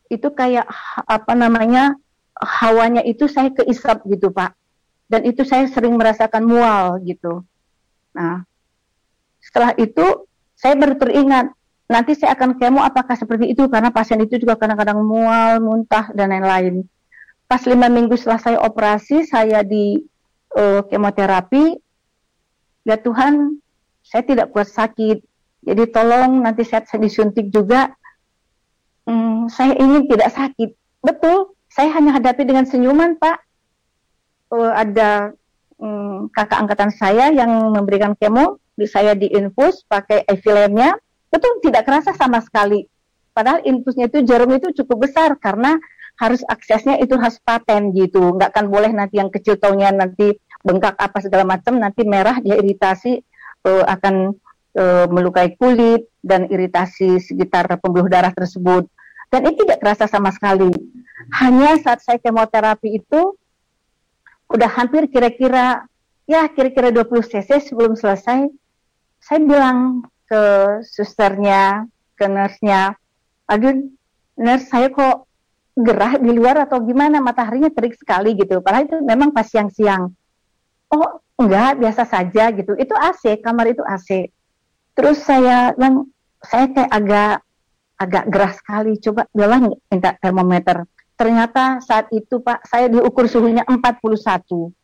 [0.09, 0.65] itu kayak
[1.05, 1.95] apa namanya
[2.41, 4.57] hawanya itu saya keisap gitu Pak.
[5.11, 7.43] Dan itu saya sering merasakan mual gitu.
[8.15, 8.47] Nah,
[9.51, 11.51] setelah itu saya baru teringat
[11.91, 16.31] nanti saya akan kemo apakah seperti itu karena pasien itu juga kadang-kadang mual, muntah dan
[16.31, 16.87] lain-lain.
[17.51, 19.99] Pas lima minggu setelah saya operasi, saya di
[20.55, 21.75] uh, kemoterapi,
[22.87, 23.59] ya Tuhan,
[24.07, 25.19] saya tidak kuat sakit.
[25.67, 27.91] Jadi tolong nanti saya, saya disuntik juga
[29.11, 30.71] hmm, saya ingin tidak sakit.
[31.03, 33.43] Betul, saya hanya hadapi dengan senyuman, Pak.
[34.55, 35.35] Uh, ada
[35.83, 40.97] um, kakak angkatan saya yang memberikan kemo, saya diinfus pakai efilemnya,
[41.33, 42.87] betul tidak kerasa sama sekali.
[43.35, 45.79] Padahal infusnya itu jarum itu cukup besar karena
[46.21, 50.93] harus aksesnya itu harus paten gitu, nggak akan boleh nanti yang kecil taunya nanti bengkak
[51.01, 53.25] apa segala macam, nanti merah dia iritasi
[53.65, 54.37] uh, akan
[54.77, 58.85] uh, melukai kulit dan iritasi sekitar pembuluh darah tersebut
[59.31, 60.69] dan itu tidak terasa sama sekali.
[61.39, 63.39] Hanya saat saya kemoterapi itu
[64.51, 65.87] udah hampir kira-kira
[66.27, 68.51] ya kira-kira 20 cc sebelum selesai,
[69.31, 70.43] saya bilang ke
[70.83, 71.87] susternya,
[72.19, 72.99] ke nurse-nya,
[73.47, 73.79] aduh
[74.35, 75.31] nurse saya kok
[75.79, 78.59] gerah di luar atau gimana mataharinya terik sekali gitu.
[78.59, 80.11] Padahal itu memang pas siang-siang.
[80.91, 82.75] Oh enggak biasa saja gitu.
[82.75, 84.35] Itu AC, kamar itu AC.
[84.99, 86.11] Terus saya bilang
[86.43, 87.35] saya kayak agak
[88.03, 88.99] agak gerah sekali.
[88.99, 90.91] Coba bilang minta termometer.
[91.15, 94.75] Ternyata saat itu Pak, saya diukur suhunya 41.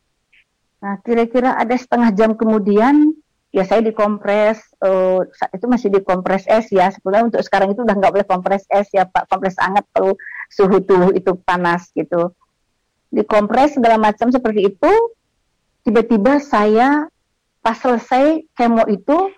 [0.77, 3.09] Nah, kira-kira ada setengah jam kemudian,
[3.51, 5.23] ya saya dikompres, uh,
[5.55, 6.91] itu masih dikompres es ya.
[6.91, 10.13] Sebenarnya untuk sekarang itu udah nggak boleh kompres es ya Pak, kompres hangat kalau
[10.51, 12.35] suhu tubuh itu panas gitu.
[13.07, 14.91] Dikompres segala macam seperti itu,
[15.87, 17.07] tiba-tiba saya
[17.63, 19.31] pas selesai kemo itu,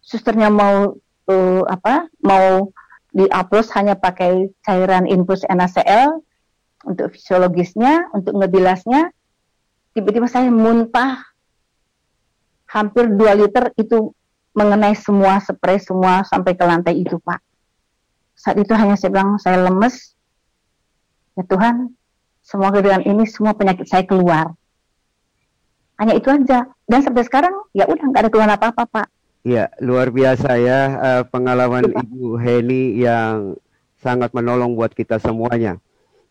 [0.00, 0.96] susternya mau
[1.28, 2.72] uh, apa, mau
[3.14, 6.18] di upload hanya pakai cairan infus NaCl
[6.84, 9.08] untuk fisiologisnya, untuk ngebilasnya,
[9.94, 11.22] tiba-tiba saya muntah
[12.74, 14.10] hampir 2 liter itu
[14.50, 17.38] mengenai semua spray semua sampai ke lantai itu Pak.
[18.34, 20.18] Saat itu hanya saya bilang saya lemes,
[21.38, 21.94] ya Tuhan,
[22.42, 24.50] semoga dengan ini semua penyakit saya keluar.
[26.02, 26.66] Hanya itu aja.
[26.90, 29.06] Dan sampai sekarang ya udah nggak ada keluhan apa-apa Pak.
[29.44, 32.00] Ya, luar biasa ya uh, pengalaman ya.
[32.02, 33.54] Ibu Heni yang
[34.02, 35.78] sangat menolong buat kita semuanya.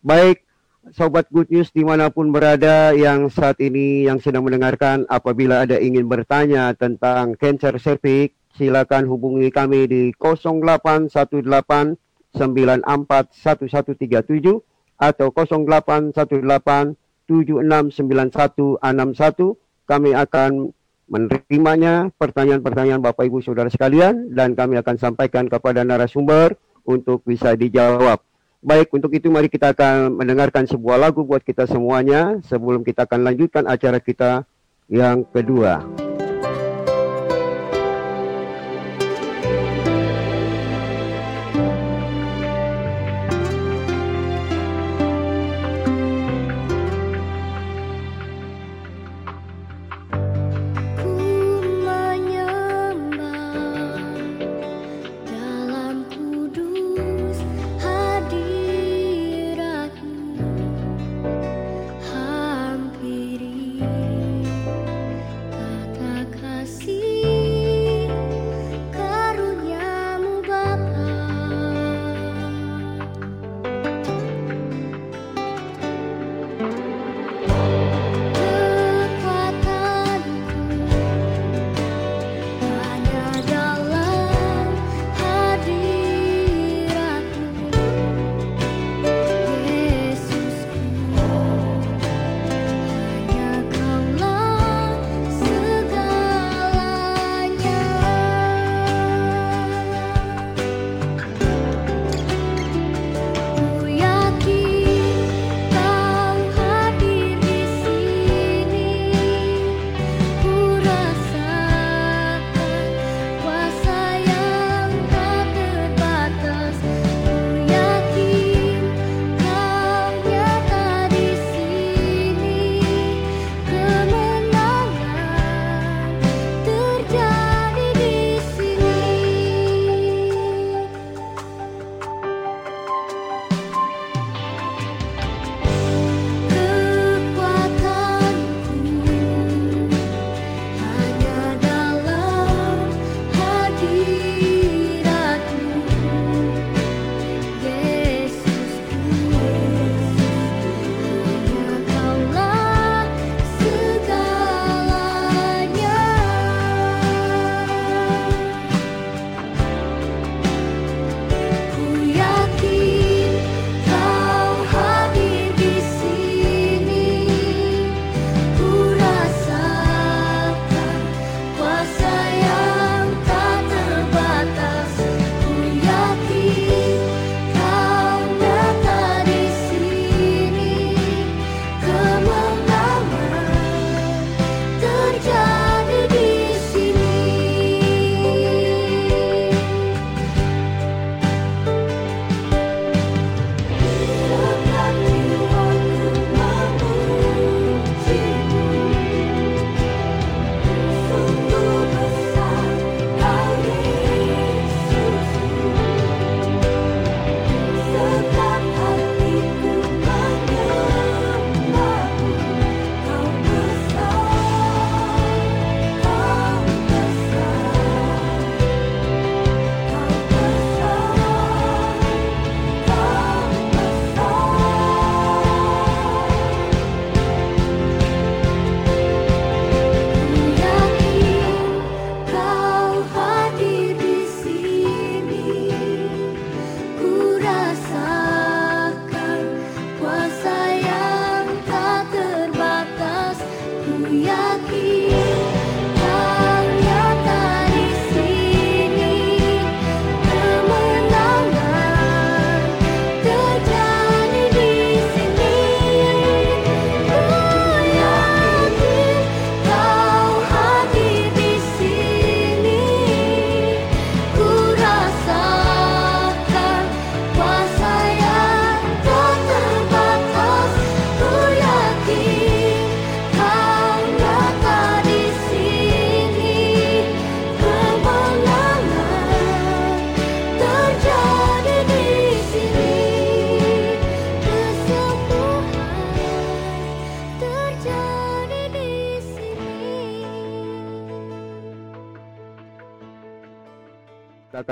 [0.04, 0.44] Baik,
[0.92, 5.80] Sobat Good News di mana pun berada yang saat ini yang sedang mendengarkan, apabila ada
[5.80, 11.96] ingin bertanya tentang cancer cervix, silakan hubungi kami di 0818 94
[12.36, 14.60] 1137
[15.00, 16.92] atau 0818
[17.24, 19.56] 769161.
[19.88, 20.68] Kami akan
[21.08, 28.20] menerimanya pertanyaan-pertanyaan Bapak Ibu Saudara sekalian dan kami akan sampaikan kepada narasumber untuk bisa dijawab.
[28.64, 33.20] Baik, untuk itu mari kita akan mendengarkan sebuah lagu buat kita semuanya sebelum kita akan
[33.20, 34.48] lanjutkan acara kita
[34.88, 35.84] yang kedua.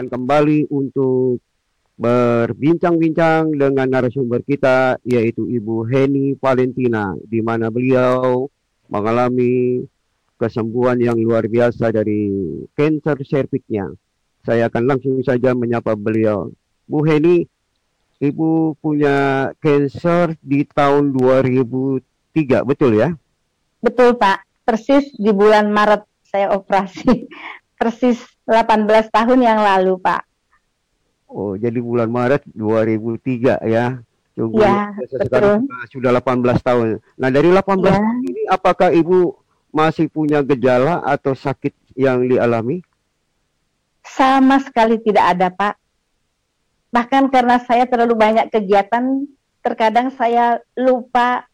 [0.02, 1.38] Akan kembali untuk
[1.94, 8.50] berbincang-bincang dengan narasumber kita yaitu Ibu Heni Valentina di mana beliau
[8.90, 9.86] mengalami
[10.42, 12.34] kesembuhan yang luar biasa dari
[12.74, 13.94] kanker serviknya.
[14.42, 16.50] Saya akan langsung saja menyapa beliau.
[16.90, 17.46] Bu Heni,
[18.18, 23.14] Ibu punya kanker di tahun 2003, betul ya?
[23.78, 27.30] Betul Pak, persis di bulan Maret saya operasi.
[27.82, 30.22] Persis 18 tahun yang lalu, Pak.
[31.32, 34.04] Oh, jadi bulan Maret 2003 ya.
[34.32, 37.00] Tunggu, ya, sekarang sudah 18 tahun.
[37.20, 38.00] Nah, dari 18 ya.
[38.00, 39.36] tahun ini apakah Ibu
[39.72, 42.80] masih punya gejala atau sakit yang dialami?
[44.04, 45.74] Sama sekali tidak ada, Pak.
[46.92, 49.28] Bahkan karena saya terlalu banyak kegiatan,
[49.60, 51.48] terkadang saya lupa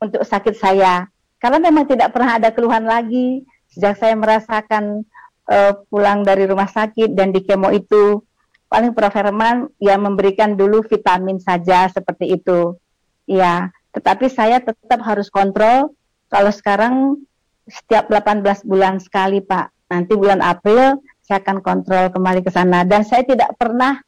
[0.00, 1.08] untuk sakit saya.
[1.40, 5.08] Karena memang tidak pernah ada keluhan lagi sejak saya merasakan
[5.50, 8.22] uh, pulang dari rumah sakit dan di kemo itu
[8.70, 12.78] paling Prof Herman ya memberikan dulu vitamin saja seperti itu.
[13.26, 15.94] Ya, tetapi saya tetap harus kontrol
[16.30, 17.18] kalau sekarang
[17.66, 19.90] setiap 18 bulan sekali, Pak.
[19.90, 23.98] Nanti bulan April saya akan kontrol kembali ke sana dan saya tidak pernah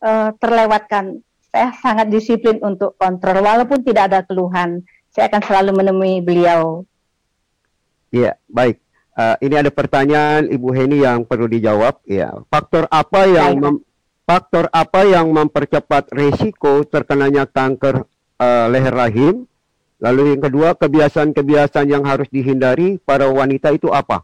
[0.00, 1.20] uh, terlewatkan.
[1.48, 4.84] Saya sangat disiplin untuk kontrol walaupun tidak ada keluhan.
[5.08, 6.84] Saya akan selalu menemui beliau.
[8.12, 8.87] Iya, baik.
[9.18, 11.98] Uh, ini ada pertanyaan Ibu Heni yang perlu dijawab.
[12.06, 13.76] Ya, faktor apa yang mem,
[14.22, 18.06] faktor apa yang mempercepat resiko terkenanya kanker
[18.38, 19.42] uh, leher rahim?
[19.98, 24.22] Lalu yang kedua, kebiasaan-kebiasaan yang harus dihindari para wanita itu apa?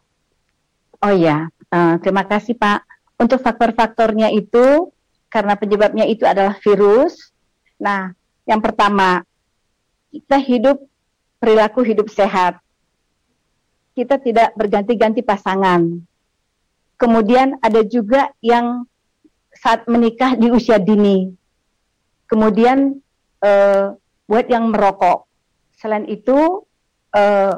[1.03, 2.86] Oh ya, uh, terima kasih Pak.
[3.18, 4.95] Untuk faktor-faktornya itu
[5.26, 7.34] karena penyebabnya itu adalah virus.
[7.82, 8.14] Nah,
[8.47, 9.26] yang pertama,
[10.14, 10.78] kita hidup
[11.42, 12.62] perilaku hidup sehat
[13.95, 16.03] kita tidak berganti-ganti pasangan.
[16.99, 18.86] Kemudian ada juga yang
[19.55, 21.30] saat menikah di usia dini.
[22.26, 22.99] Kemudian
[23.42, 23.95] uh,
[24.26, 25.30] buat yang merokok.
[25.78, 26.66] Selain itu
[27.14, 27.55] uh,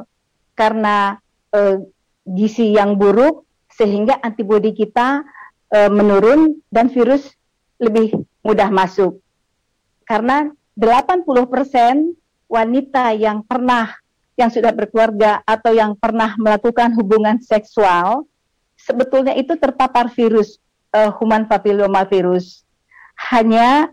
[0.53, 1.16] karena
[1.53, 1.76] uh,
[2.28, 5.24] gizi yang buruk sehingga antibodi kita
[5.72, 7.32] uh, menurun dan virus
[7.80, 8.12] lebih
[8.45, 9.20] mudah masuk.
[10.09, 11.24] Karena 80%
[12.47, 13.91] wanita yang pernah
[14.37, 18.28] yang sudah berkeluarga atau yang pernah melakukan hubungan seksual
[18.76, 20.61] sebetulnya itu terpapar virus
[20.93, 22.62] uh, human papilloma virus.
[23.32, 23.89] Hanya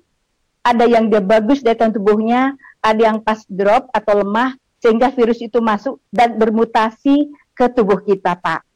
[0.63, 5.63] ada yang dia bagus dari tubuhnya, ada yang pas drop atau lemah sehingga virus itu
[5.63, 8.67] masuk dan bermutasi ke tubuh kita, Pak.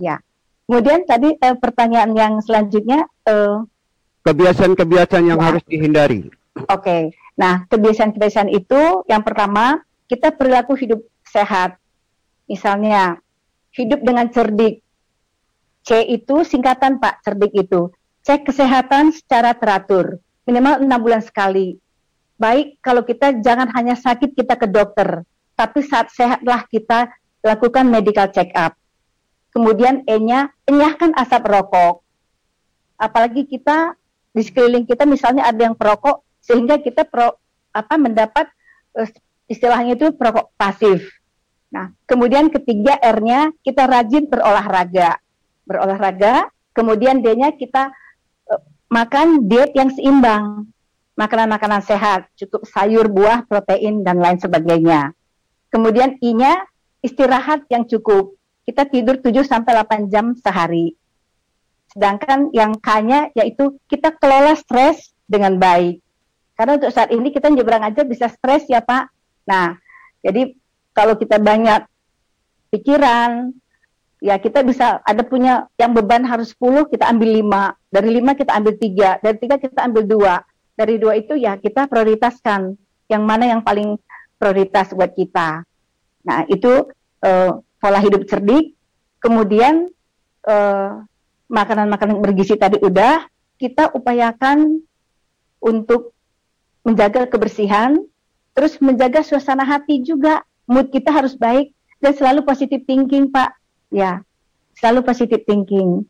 [0.00, 0.24] Ya.
[0.64, 3.64] Kemudian tadi uh, pertanyaan yang selanjutnya uh,
[4.24, 5.44] kebiasaan-kebiasaan yang ya.
[5.52, 6.28] harus dihindari.
[6.28, 6.68] Oke.
[6.68, 7.02] Okay.
[7.38, 11.76] Nah, kebiasaan-kebiasaan itu yang pertama kita perilaku hidup sehat.
[12.48, 13.20] Misalnya,
[13.76, 14.80] hidup dengan cerdik.
[15.84, 17.92] C itu singkatan Pak, cerdik itu.
[18.24, 21.80] Cek kesehatan secara teratur, minimal enam bulan sekali.
[22.36, 25.24] Baik kalau kita jangan hanya sakit kita ke dokter,
[25.56, 27.08] tapi saat sehatlah kita
[27.40, 28.76] lakukan medical check up.
[29.48, 32.04] Kemudian E-nya, enyahkan asap rokok.
[33.00, 33.96] Apalagi kita
[34.36, 37.32] di sekeliling kita misalnya ada yang perokok sehingga kita pro,
[37.72, 38.46] apa mendapat
[38.92, 39.08] uh,
[39.48, 40.52] istilahnya itu perokok.
[41.68, 45.20] Nah, kemudian ketiga R-nya kita rajin berolahraga.
[45.68, 47.92] Berolahraga, kemudian D-nya kita
[48.48, 50.68] uh, makan diet yang seimbang.
[51.18, 55.12] Makanan-makanan sehat, cukup sayur, buah, protein, dan lain sebagainya.
[55.68, 56.62] Kemudian I-nya
[57.02, 58.38] istirahat yang cukup.
[58.62, 60.94] Kita tidur 7 sampai 8 jam sehari.
[61.90, 65.98] Sedangkan yang K-nya yaitu kita kelola stres dengan baik.
[66.54, 69.17] Karena untuk saat ini kita nyebrang aja bisa stres ya Pak
[69.48, 69.80] Nah,
[70.20, 70.52] jadi
[70.92, 71.88] kalau kita banyak
[72.68, 73.56] pikiran,
[74.20, 77.72] ya kita bisa ada punya yang beban harus 10, kita ambil 5.
[77.88, 80.76] Dari 5 kita ambil 3, dari 3 kita ambil 2.
[80.78, 82.76] Dari 2 itu ya kita prioritaskan
[83.08, 83.96] yang mana yang paling
[84.36, 85.64] prioritas buat kita.
[86.28, 86.86] Nah, itu
[87.24, 88.76] uh, pola hidup cerdik,
[89.18, 89.88] kemudian
[90.44, 91.02] uh,
[91.48, 93.24] makanan-makanan bergizi tadi udah,
[93.58, 94.84] kita upayakan
[95.58, 96.14] untuk
[96.86, 97.98] menjaga kebersihan,
[98.58, 100.42] terus menjaga suasana hati juga.
[100.66, 101.70] Mood kita harus baik
[102.02, 103.54] dan selalu positive thinking, Pak.
[103.94, 104.26] Ya,
[104.74, 106.02] selalu positive thinking.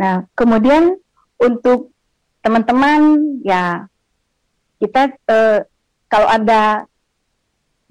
[0.00, 0.96] Nah, kemudian
[1.36, 1.92] untuk
[2.40, 3.84] teman-teman, ya
[4.80, 5.60] kita eh,
[6.08, 6.88] kalau ada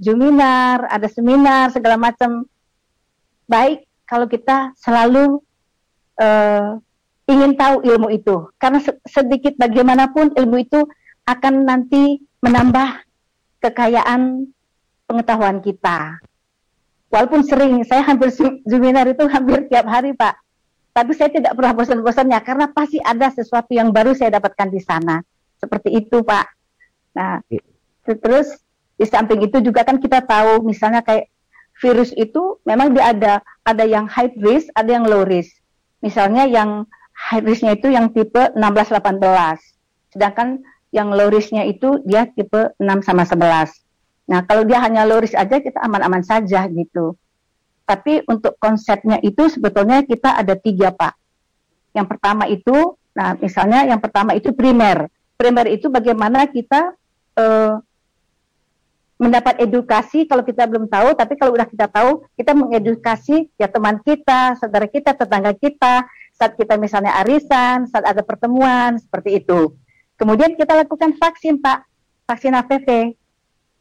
[0.02, 2.50] juminar, ada seminar segala macam,
[3.46, 5.40] baik kalau kita selalu
[6.20, 6.76] uh,
[7.28, 10.84] ingin tahu ilmu itu karena sedikit bagaimanapun ilmu itu
[11.28, 13.11] akan nanti menambah
[13.62, 14.50] kekayaan
[15.06, 16.18] pengetahuan kita.
[17.12, 18.32] Walaupun sering saya hampir
[18.66, 20.36] seminar itu hampir tiap hari Pak,
[20.92, 25.24] tapi saya tidak pernah bosan-bosannya karena pasti ada sesuatu yang baru saya dapatkan di sana.
[25.60, 26.48] Seperti itu Pak.
[27.16, 27.62] Nah, iya.
[28.08, 28.60] terus
[28.96, 31.28] di samping itu juga kan kita tahu misalnya kayak
[31.80, 33.34] virus itu memang dia ada
[33.68, 35.60] ada yang high risk, ada yang low risk.
[36.00, 40.16] Misalnya yang high risknya itu yang tipe 16-18.
[40.16, 43.72] Sedangkan yang low risknya itu dia tipe 6 sama 11.
[44.28, 47.16] Nah, kalau dia hanya low risk aja kita aman-aman saja gitu.
[47.88, 51.16] Tapi untuk konsepnya itu sebetulnya kita ada tiga, Pak.
[51.92, 55.12] Yang pertama itu, nah misalnya yang pertama itu primer.
[55.36, 56.96] Primer itu bagaimana kita
[57.36, 57.84] uh,
[59.20, 64.00] mendapat edukasi kalau kita belum tahu, tapi kalau udah kita tahu, kita mengedukasi ya teman
[64.02, 69.76] kita, saudara kita, tetangga kita, saat kita misalnya arisan, saat ada pertemuan, seperti itu.
[70.22, 71.82] Kemudian kita lakukan vaksin, Pak,
[72.30, 73.18] vaksin HPV.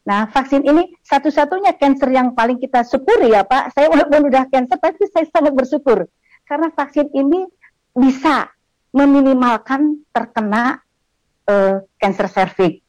[0.08, 3.76] Nah, vaksin ini satu-satunya cancer yang paling kita syukuri ya, Pak.
[3.76, 6.08] Saya walaupun udah cancer, tapi saya sangat bersyukur.
[6.48, 7.44] Karena vaksin ini
[7.92, 8.48] bisa
[8.96, 10.80] meminimalkan terkena
[11.44, 12.80] uh, cancer cervix.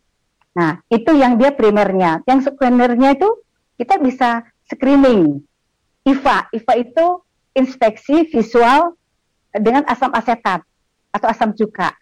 [0.56, 2.24] Nah, itu yang dia primernya.
[2.24, 3.28] Yang sekundernya itu
[3.76, 5.44] kita bisa screening.
[6.08, 7.06] IVA, IVA itu
[7.52, 8.96] inspeksi visual
[9.52, 10.64] dengan asam asetat
[11.12, 12.01] atau asam cuka.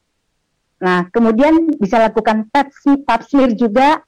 [0.79, 2.71] Nah, kemudian bisa lakukan pap,
[3.03, 3.99] pap smear juga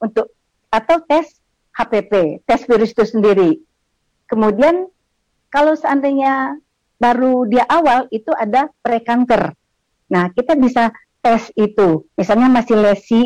[0.00, 0.32] untuk
[0.72, 1.36] atau tes
[1.76, 3.50] HPV, tes virus itu sendiri.
[4.24, 4.88] Kemudian
[5.52, 6.56] kalau seandainya
[6.96, 9.52] baru dia awal itu ada prekanker.
[10.08, 10.88] Nah, kita bisa
[11.20, 12.08] tes itu.
[12.16, 13.22] Misalnya masih lesi,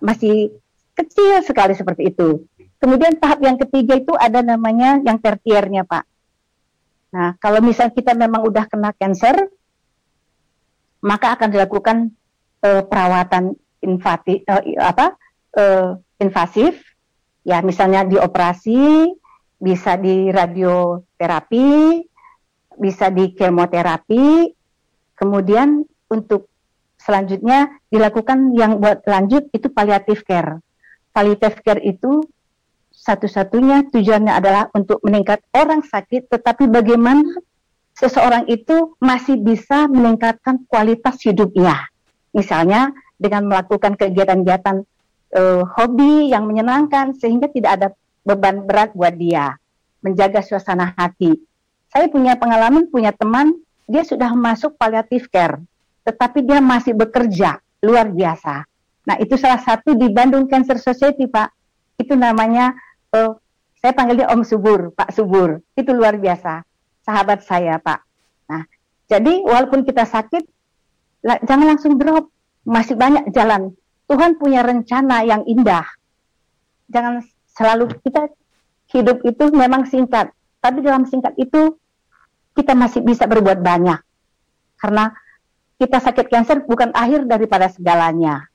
[0.00, 0.52] masih
[0.96, 2.48] kecil sekali seperti itu.
[2.78, 6.04] Kemudian tahap yang ketiga itu ada namanya yang tertiernya, Pak.
[7.12, 9.50] Nah, kalau misal kita memang udah kena cancer,
[11.02, 11.96] maka akan dilakukan
[12.62, 15.14] uh, perawatan invati, uh, apa,
[15.54, 16.78] uh, invasif,
[17.46, 19.14] ya misalnya dioperasi,
[19.58, 22.02] bisa di radioterapi,
[22.78, 24.54] bisa di kemoterapi,
[25.18, 26.46] kemudian untuk
[26.98, 30.62] selanjutnya dilakukan yang buat lanjut itu palliative care.
[31.10, 32.22] Palliative care itu
[32.98, 37.22] satu-satunya tujuannya adalah untuk meningkat orang sakit, tetapi bagaimana
[37.98, 41.90] seseorang itu masih bisa meningkatkan kualitas hidupnya.
[42.30, 44.86] Misalnya dengan melakukan kegiatan-kegiatan
[45.34, 47.88] uh, hobi yang menyenangkan sehingga tidak ada
[48.22, 49.58] beban berat buat dia,
[50.00, 51.34] menjaga suasana hati.
[51.90, 55.58] Saya punya pengalaman, punya teman, dia sudah masuk palliative care,
[56.04, 58.68] tetapi dia masih bekerja luar biasa.
[59.08, 61.48] Nah, itu salah satu di Bandung Cancer Society, Pak.
[61.96, 62.76] Itu namanya
[63.16, 63.32] uh,
[63.80, 65.64] saya panggilnya Om Subur, Pak Subur.
[65.72, 66.60] Itu luar biasa.
[67.08, 68.04] Sahabat saya, Pak.
[68.52, 68.68] Nah,
[69.08, 70.44] jadi walaupun kita sakit,
[71.24, 72.28] jangan langsung drop.
[72.68, 73.72] Masih banyak jalan.
[74.12, 75.88] Tuhan punya rencana yang indah.
[76.92, 78.28] Jangan selalu kita
[78.92, 80.36] hidup itu memang singkat.
[80.60, 81.80] Tapi dalam singkat itu
[82.52, 83.96] kita masih bisa berbuat banyak.
[84.76, 85.08] Karena
[85.80, 88.52] kita sakit kanker bukan akhir daripada segalanya.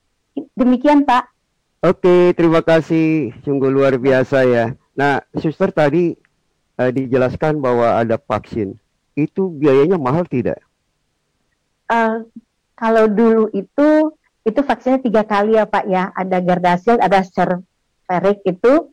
[0.54, 1.26] Demikian Pak.
[1.82, 3.34] Oke, terima kasih.
[3.42, 4.78] Sungguh luar biasa ya.
[4.94, 6.14] Nah, suster tadi
[6.78, 8.78] uh, dijelaskan bahwa ada vaksin.
[9.14, 10.58] Itu biayanya mahal tidak?
[11.86, 12.26] Uh,
[12.74, 14.10] kalau dulu itu
[14.44, 16.10] itu vaksinnya tiga kali ya Pak ya.
[16.14, 18.90] Ada Gardasil, ada Cervarix itu.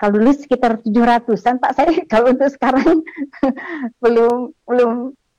[0.00, 1.72] Kalau dulu sekitar tujuh ratusan Pak.
[1.76, 3.04] Saya kalau untuk sekarang
[4.02, 4.92] belum belum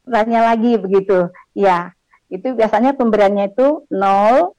[0.05, 1.29] tanya lagi begitu.
[1.53, 1.93] Ya,
[2.31, 4.55] itu biasanya pemberiannya itu nol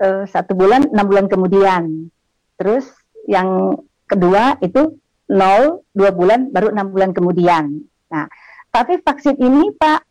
[0.00, 2.08] uh, satu bulan enam bulan kemudian
[2.56, 2.88] terus
[3.28, 3.76] yang
[4.08, 4.96] kedua itu
[5.30, 8.26] nol dua bulan baru enam bulan kemudian nah
[8.74, 10.02] tapi vaksin ini pak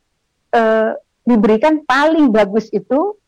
[0.56, 0.96] uh,
[1.28, 3.20] diberikan paling bagus itu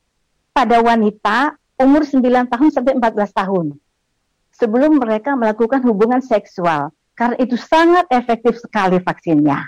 [0.51, 3.65] pada wanita umur 9 tahun sampai 14 tahun
[4.55, 9.61] sebelum mereka melakukan hubungan seksual karena itu sangat efektif sekali vaksinnya.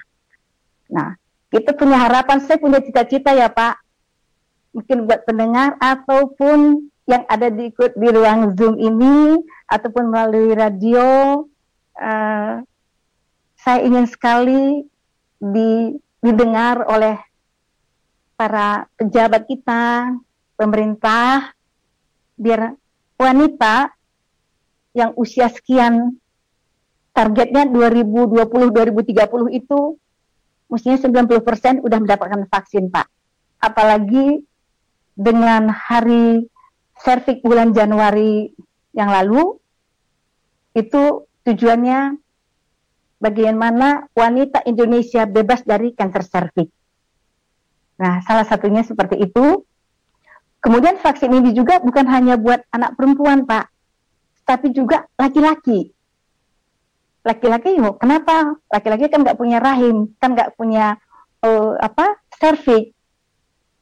[0.89, 1.13] Nah,
[1.53, 3.77] kita punya harapan, saya punya cita-cita ya Pak,
[4.73, 11.43] mungkin buat pendengar ataupun yang ada di di ruang Zoom ini ataupun melalui radio
[12.03, 12.59] uh,
[13.55, 14.83] saya ingin sekali
[15.39, 17.15] di, didengar oleh
[18.35, 20.11] para pejabat kita,
[20.59, 21.55] pemerintah,
[22.35, 22.75] biar
[23.15, 23.95] wanita
[24.91, 26.19] yang usia sekian
[27.15, 29.79] targetnya 2020-2030 itu
[30.67, 33.07] mestinya 90% udah mendapatkan vaksin, Pak.
[33.63, 34.43] Apalagi
[35.13, 36.49] dengan hari
[36.99, 38.49] servik bulan Januari
[38.97, 39.61] yang lalu
[40.73, 42.19] itu tujuannya
[43.23, 46.75] bagaimana wanita Indonesia bebas dari kanker serviks.
[47.99, 49.63] Nah, salah satunya seperti itu.
[50.63, 53.67] Kemudian vaksin ini juga bukan hanya buat anak perempuan, Pak,
[54.47, 55.91] tapi juga laki-laki.
[57.23, 58.59] Laki-laki yuk kenapa?
[58.67, 60.99] Laki-laki kan nggak punya rahim kan nggak punya
[61.39, 62.91] uh, apa serviks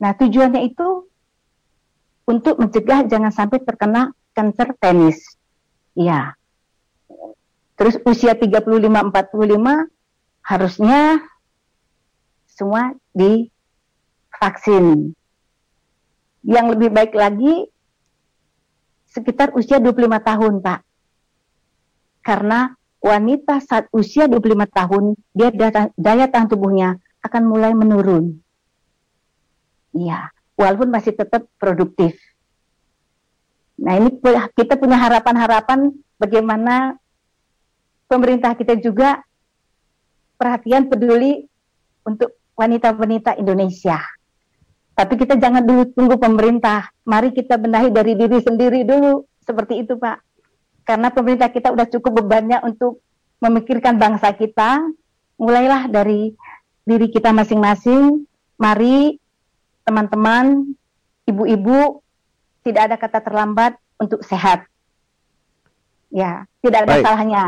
[0.01, 1.05] nah tujuannya itu
[2.25, 5.21] untuk mencegah jangan sampai terkena kanker penis.
[5.93, 6.37] Ya
[7.81, 9.89] terus usia 35 45
[10.45, 11.17] harusnya
[12.45, 15.17] semua divaksin
[16.45, 17.65] yang lebih baik lagi
[19.09, 20.81] sekitar usia 25 tahun Pak
[22.21, 25.03] karena wanita saat usia 25 tahun,
[25.33, 28.37] dia daya, daya tahan tubuhnya akan mulai menurun.
[29.91, 32.13] Iya, walaupun masih tetap produktif.
[33.81, 34.13] Nah, ini
[34.53, 35.89] kita punya harapan-harapan
[36.21, 37.01] bagaimana
[38.11, 39.23] pemerintah kita juga
[40.35, 41.47] perhatian peduli
[42.03, 44.03] untuk wanita-wanita Indonesia.
[44.91, 46.91] Tapi kita jangan dulu tunggu pemerintah.
[47.07, 49.23] Mari kita benahi dari diri sendiri dulu.
[49.39, 50.31] Seperti itu, Pak
[50.91, 52.99] karena pemerintah kita sudah cukup bebannya untuk
[53.41, 54.81] memikirkan bangsa kita,
[55.37, 56.33] mulailah dari
[56.85, 58.25] diri kita masing-masing.
[58.59, 59.17] Mari
[59.87, 60.75] teman-teman,
[61.25, 62.03] ibu-ibu,
[62.61, 64.65] tidak ada kata terlambat untuk sehat.
[66.11, 67.05] Ya, tidak ada baik.
[67.07, 67.43] salahnya.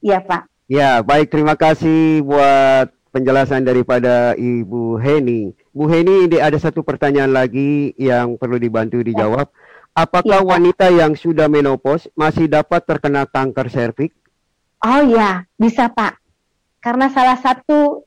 [0.00, 0.48] Ya, Pak.
[0.66, 1.28] Ya, baik.
[1.28, 5.52] Terima kasih buat penjelasan daripada Ibu Heni.
[5.76, 9.46] Bu Heni, ini ada satu pertanyaan lagi yang perlu dibantu dijawab.
[9.50, 9.58] Ya.
[9.90, 14.16] Apakah ya, wanita yang sudah menopause masih dapat terkena kanker serviks?
[14.80, 16.16] Oh ya, bisa Pak.
[16.80, 18.06] Karena salah satu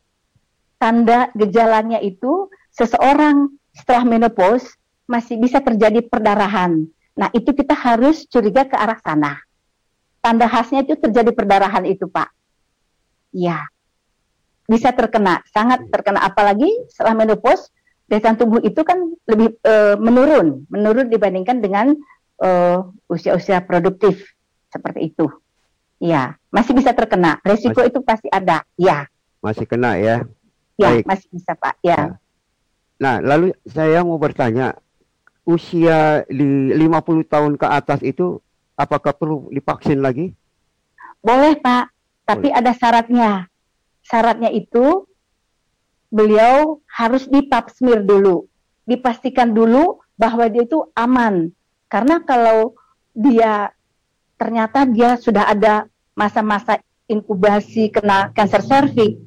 [0.82, 6.88] tanda gejalanya itu seseorang setelah menopause masih bisa terjadi perdarahan.
[7.14, 9.38] Nah, itu kita harus curiga ke arah sana.
[10.24, 12.32] Tanda khasnya itu terjadi perdarahan itu, Pak.
[13.36, 13.68] Ya,
[14.64, 16.24] bisa terkena, sangat terkena.
[16.24, 17.68] Apalagi setelah menopause,
[18.08, 21.92] daya tubuh itu kan lebih uh, menurun, menurun dibandingkan dengan
[22.40, 24.24] uh, usia-usia produktif
[24.72, 25.28] seperti itu.
[26.00, 27.44] Ya, masih bisa terkena.
[27.44, 28.64] Resiko masih, itu pasti ada.
[28.80, 29.12] Ya.
[29.44, 30.24] Masih kena ya.
[30.80, 31.04] Ya, Baik.
[31.04, 31.76] masih bisa Pak.
[31.84, 32.16] Ya.
[33.00, 34.80] Nah, lalu saya mau bertanya,
[35.44, 38.40] usia di 50 tahun ke atas itu
[38.78, 40.34] apakah perlu divaksin lagi?
[41.24, 41.86] Boleh Pak,
[42.28, 42.60] tapi Boleh.
[42.60, 43.32] ada syaratnya.
[44.04, 45.08] Syaratnya itu
[46.14, 48.46] beliau harus dipap smear dulu,
[48.86, 51.50] dipastikan dulu bahwa dia itu aman.
[51.90, 52.78] Karena kalau
[53.16, 53.72] dia
[54.38, 56.78] ternyata dia sudah ada masa-masa
[57.10, 59.18] inkubasi kena kanker serviks,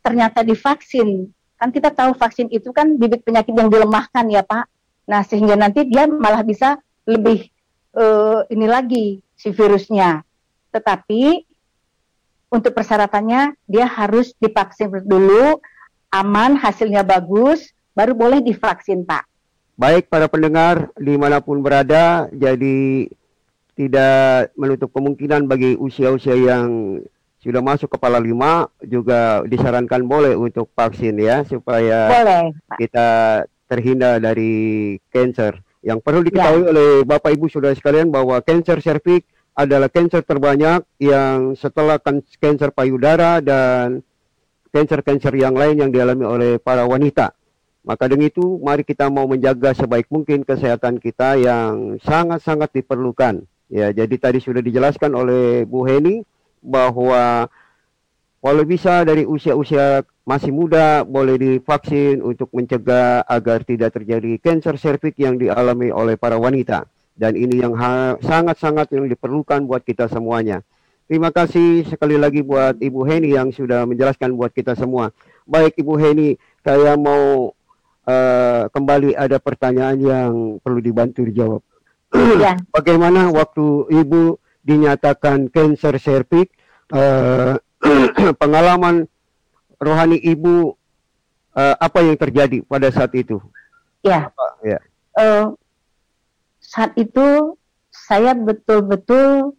[0.00, 1.28] ternyata divaksin.
[1.60, 4.66] Kan kita tahu vaksin itu kan bibit penyakit yang dilemahkan ya Pak.
[5.06, 7.51] Nah sehingga nanti dia malah bisa lebih
[7.96, 10.24] uh, ini lagi si virusnya.
[10.72, 11.44] Tetapi
[12.52, 15.60] untuk persyaratannya dia harus divaksin dulu
[16.12, 19.24] aman, hasilnya bagus, baru boleh divaksin, Pak.
[19.80, 23.08] Baik para pendengar di mana pun berada, jadi
[23.72, 27.00] tidak menutup kemungkinan bagi usia-usia yang
[27.40, 32.78] sudah masuk kepala lima juga disarankan boleh untuk vaksin ya supaya boleh, Pak.
[32.78, 33.08] kita
[33.66, 35.58] terhindar dari cancer.
[35.82, 36.68] Yang perlu diketahui ya.
[36.70, 42.00] oleh Bapak Ibu Saudara sekalian bahwa cancer serviks adalah cancer terbanyak yang setelah
[42.40, 44.00] cancer payudara dan
[44.72, 47.36] kanker-kanker yang lain yang dialami oleh para wanita.
[47.82, 53.42] Maka dengan itu, mari kita mau menjaga sebaik mungkin kesehatan kita yang sangat-sangat diperlukan.
[53.68, 56.22] Ya, jadi tadi sudah dijelaskan oleh Bu Heni
[56.62, 57.50] bahwa
[58.42, 65.14] kalau bisa dari usia-usia masih muda boleh divaksin untuk mencegah agar tidak terjadi kanker serviks
[65.14, 66.90] yang dialami oleh para wanita.
[67.14, 67.78] Dan ini yang
[68.18, 70.66] sangat-sangat yang diperlukan buat kita semuanya.
[71.06, 75.14] Terima kasih sekali lagi buat Ibu Heni yang sudah menjelaskan buat kita semua.
[75.46, 76.34] Baik Ibu Heni,
[76.66, 77.54] saya mau
[78.08, 81.62] uh, kembali ada pertanyaan yang perlu dibantu dijawab.
[82.42, 82.58] Ya.
[82.74, 86.54] Bagaimana waktu Ibu dinyatakan kanker serviks,
[86.90, 87.54] uh,
[88.40, 89.10] pengalaman
[89.82, 90.74] rohani Ibu
[91.58, 93.42] uh, apa yang terjadi pada saat itu?
[94.06, 94.30] Ya.
[94.30, 94.46] Apa?
[94.62, 94.78] ya.
[95.18, 95.54] Uh,
[96.62, 97.58] saat itu
[97.92, 99.52] saya betul-betul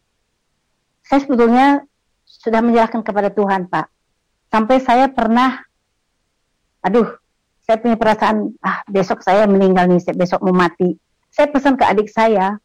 [1.04, 1.68] saya sebetulnya
[2.24, 3.88] sudah menyerahkan kepada Tuhan, Pak.
[4.50, 5.62] Sampai saya pernah,
[6.82, 7.08] aduh,
[7.64, 10.98] saya punya perasaan, ah besok saya meninggal nih, besok mau mati.
[11.30, 12.58] Saya pesan ke adik saya,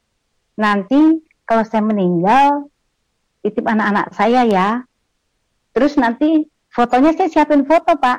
[0.58, 2.68] nanti kalau saya meninggal,
[3.40, 4.68] titip anak-anak saya ya.
[5.78, 6.42] Terus nanti
[6.74, 8.18] fotonya saya siapin foto, Pak.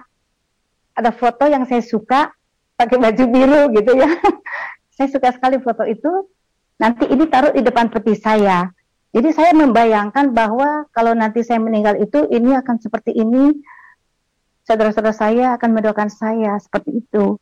[0.96, 2.32] Ada foto yang saya suka,
[2.80, 4.08] pakai baju biru gitu ya.
[4.96, 6.08] saya suka sekali foto itu.
[6.80, 8.64] Nanti ini taruh di depan peti saya.
[9.12, 13.52] Jadi saya membayangkan bahwa kalau nanti saya meninggal itu ini akan seperti ini.
[14.64, 17.36] Saudara-saudara saya akan mendoakan saya seperti itu.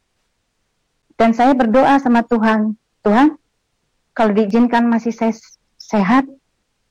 [1.13, 2.73] Dan saya berdoa sama Tuhan,
[3.05, 3.37] Tuhan,
[4.17, 5.37] kalau diizinkan masih saya
[5.77, 6.25] sehat,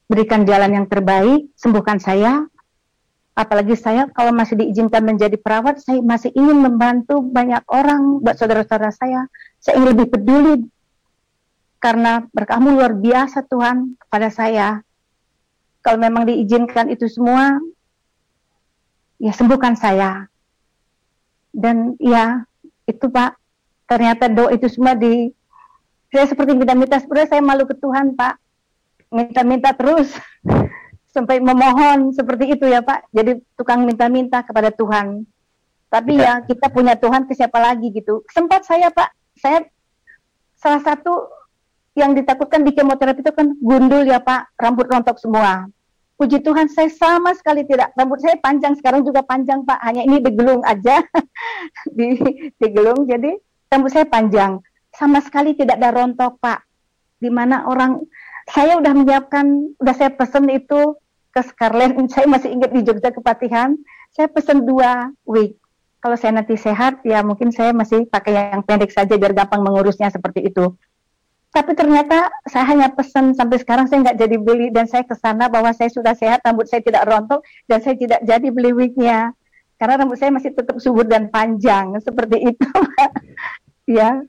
[0.06, 2.46] berikan jalan yang terbaik, sembuhkan saya.
[3.36, 8.88] Apalagi saya kalau masih diizinkan menjadi perawat, saya masih ingin membantu banyak orang, buat saudara-saudara
[8.96, 9.28] saya.
[9.60, 10.64] Saya ingin lebih peduli
[11.76, 14.80] karena berkahmu luar biasa Tuhan kepada saya.
[15.84, 17.60] Kalau memang diizinkan itu semua,
[19.20, 20.32] ya sembuhkan saya.
[21.52, 22.40] Dan ya
[22.88, 23.36] itu Pak,
[23.84, 25.28] ternyata doa itu semua di,
[26.08, 28.34] saya seperti minta-minta, sebenarnya saya malu ke Tuhan Pak.
[29.12, 30.10] Minta-minta terus,
[31.16, 33.08] sampai memohon seperti itu ya Pak.
[33.16, 35.24] Jadi tukang minta-minta kepada Tuhan.
[35.88, 36.44] Tapi ya.
[36.44, 38.20] ya kita punya Tuhan ke siapa lagi gitu.
[38.28, 39.64] Sempat saya Pak, saya
[40.60, 41.32] salah satu
[41.96, 45.64] yang ditakutkan di kemoterapi itu kan gundul ya Pak, rambut rontok semua.
[46.16, 50.20] Puji Tuhan saya sama sekali tidak, rambut saya panjang sekarang juga panjang Pak, hanya ini
[50.20, 51.00] digelung aja,
[51.96, 52.16] di,
[52.60, 53.36] digelung jadi
[53.72, 54.60] rambut saya panjang,
[54.92, 56.64] sama sekali tidak ada rontok Pak.
[57.20, 58.04] Di mana orang,
[58.48, 60.96] saya udah menyiapkan, udah saya pesen itu
[61.36, 63.76] ke Scarlett, saya masih ingat di Jogja Kepatihan,
[64.16, 65.60] saya pesen dua wig.
[66.00, 70.08] Kalau saya nanti sehat, ya mungkin saya masih pakai yang pendek saja biar gampang mengurusnya
[70.08, 70.72] seperti itu.
[71.52, 75.48] Tapi ternyata saya hanya pesan sampai sekarang saya nggak jadi beli dan saya ke sana
[75.48, 79.32] bahwa saya sudah sehat rambut saya tidak rontok dan saya tidak jadi beli wignya.
[79.76, 82.70] Karena rambut saya masih tetap subur dan panjang seperti itu
[83.98, 84.20] ya.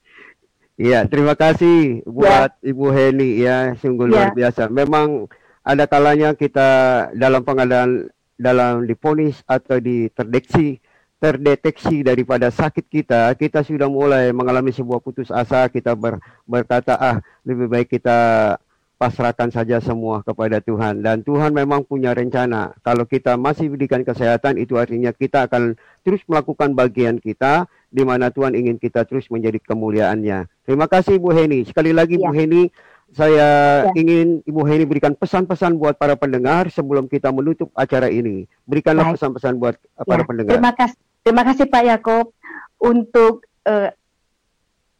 [0.80, 2.64] Iya terima kasih buat ya.
[2.64, 4.12] Ibu Heli ya sungguh ya.
[4.12, 4.72] luar biasa.
[4.72, 5.28] Memang
[5.68, 6.70] ada kalanya kita
[7.12, 8.08] dalam pengadilan
[8.40, 10.80] dalam diponis atau diterdeksi
[11.18, 17.18] terdeteksi daripada sakit kita, kita sudah mulai mengalami sebuah putus asa, kita ber, berkata, ah
[17.42, 18.54] lebih baik kita
[19.02, 21.02] pasrahkan saja semua kepada Tuhan.
[21.02, 22.74] Dan Tuhan memang punya rencana.
[22.82, 28.30] Kalau kita masih berikan kesehatan, itu artinya kita akan terus melakukan bagian kita, di mana
[28.34, 30.50] Tuhan ingin kita terus menjadi kemuliaannya.
[30.70, 31.66] Terima kasih Bu Heni.
[31.66, 32.30] Sekali lagi ya.
[32.30, 32.70] Bu Heni,
[33.16, 33.50] saya
[33.88, 33.94] ya.
[33.96, 38.50] ingin Ibu Heni berikan pesan-pesan buat para pendengar sebelum kita menutup acara ini.
[38.68, 40.04] Berikanlah pesan-pesan buat ya.
[40.04, 40.52] para pendengar.
[40.58, 41.00] Terima kasih.
[41.24, 42.26] Terima kasih Pak Yakob
[42.80, 43.92] untuk uh,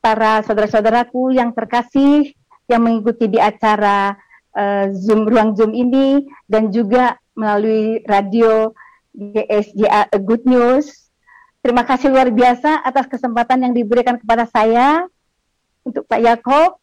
[0.04, 2.32] para saudara-saudaraku yang terkasih
[2.68, 4.16] yang mengikuti di acara
[4.56, 8.72] uh, Zoom ruang Zoom ini dan juga melalui radio
[9.16, 11.10] GSJA Good News.
[11.64, 15.08] Terima kasih luar biasa atas kesempatan yang diberikan kepada saya
[15.84, 16.80] untuk Pak Yakob.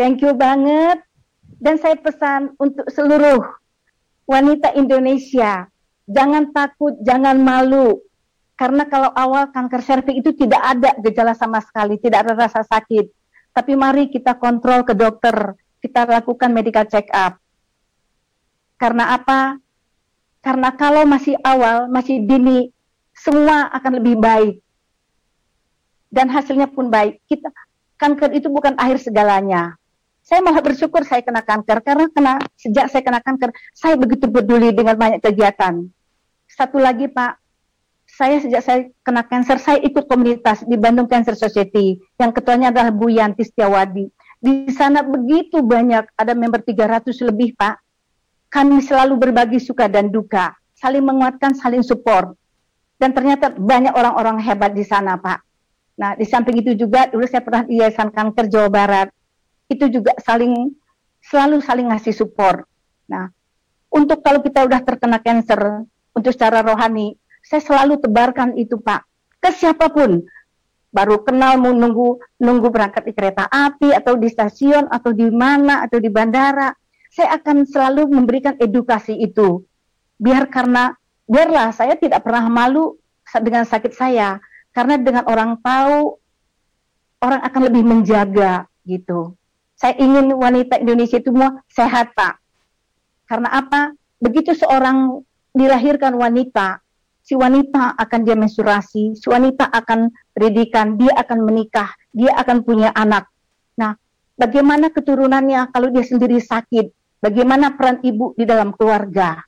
[0.00, 1.04] Thank you banget.
[1.60, 3.44] Dan saya pesan untuk seluruh
[4.24, 5.68] wanita Indonesia,
[6.08, 8.00] jangan takut, jangan malu
[8.60, 13.08] karena kalau awal kanker serviks itu tidak ada gejala sama sekali, tidak ada rasa sakit.
[13.56, 17.40] Tapi mari kita kontrol ke dokter, kita lakukan medical check up.
[18.76, 19.56] Karena apa?
[20.44, 22.68] Karena kalau masih awal, masih dini,
[23.16, 24.60] semua akan lebih baik.
[26.12, 27.16] Dan hasilnya pun baik.
[27.24, 27.48] Kita
[27.96, 29.79] kanker itu bukan akhir segalanya.
[30.30, 34.70] Saya malah bersyukur saya kena kanker karena kena sejak saya kena kanker, saya begitu peduli
[34.70, 35.90] dengan banyak kegiatan.
[36.46, 37.34] Satu lagi Pak,
[38.06, 42.94] saya sejak saya kena kanker, saya ikut komunitas di Bandung Cancer Society, yang ketuanya adalah
[42.94, 44.06] Bu Yanti Setiawadi.
[44.38, 47.82] Di sana begitu banyak, ada member 300 lebih Pak.
[48.54, 52.38] Kami selalu berbagi suka dan duka, saling menguatkan, saling support.
[53.02, 55.42] Dan ternyata banyak orang-orang hebat di sana Pak.
[55.98, 59.10] Nah, di samping itu juga dulu saya pernah di Yayasan Kanker Jawa Barat.
[59.70, 60.74] Itu juga saling
[61.22, 62.66] selalu saling ngasih support.
[63.06, 63.30] Nah,
[63.90, 67.14] untuk kalau kita udah terkena kanker, untuk secara rohani,
[67.46, 69.06] saya selalu tebarkan itu Pak
[69.40, 70.20] ke siapa pun.
[70.90, 75.86] Baru kenal mau nunggu nunggu berangkat di kereta api atau di stasiun atau di mana
[75.86, 76.74] atau di bandara.
[77.10, 79.62] Saya akan selalu memberikan edukasi itu.
[80.18, 80.94] Biar karena
[81.26, 82.98] biarlah saya tidak pernah malu
[83.38, 84.42] dengan sakit saya
[84.74, 86.18] karena dengan orang tahu
[87.22, 89.38] orang akan lebih menjaga gitu.
[89.80, 92.36] Saya ingin wanita Indonesia itu semua sehat Pak.
[93.24, 93.96] Karena apa?
[94.20, 95.24] Begitu seorang
[95.56, 96.84] dilahirkan wanita,
[97.24, 102.92] si wanita akan dia menstruasi, si wanita akan pendidikan, dia akan menikah, dia akan punya
[102.92, 103.32] anak.
[103.80, 103.96] Nah,
[104.36, 106.92] bagaimana keturunannya kalau dia sendiri sakit?
[107.24, 109.40] Bagaimana peran ibu di dalam keluarga?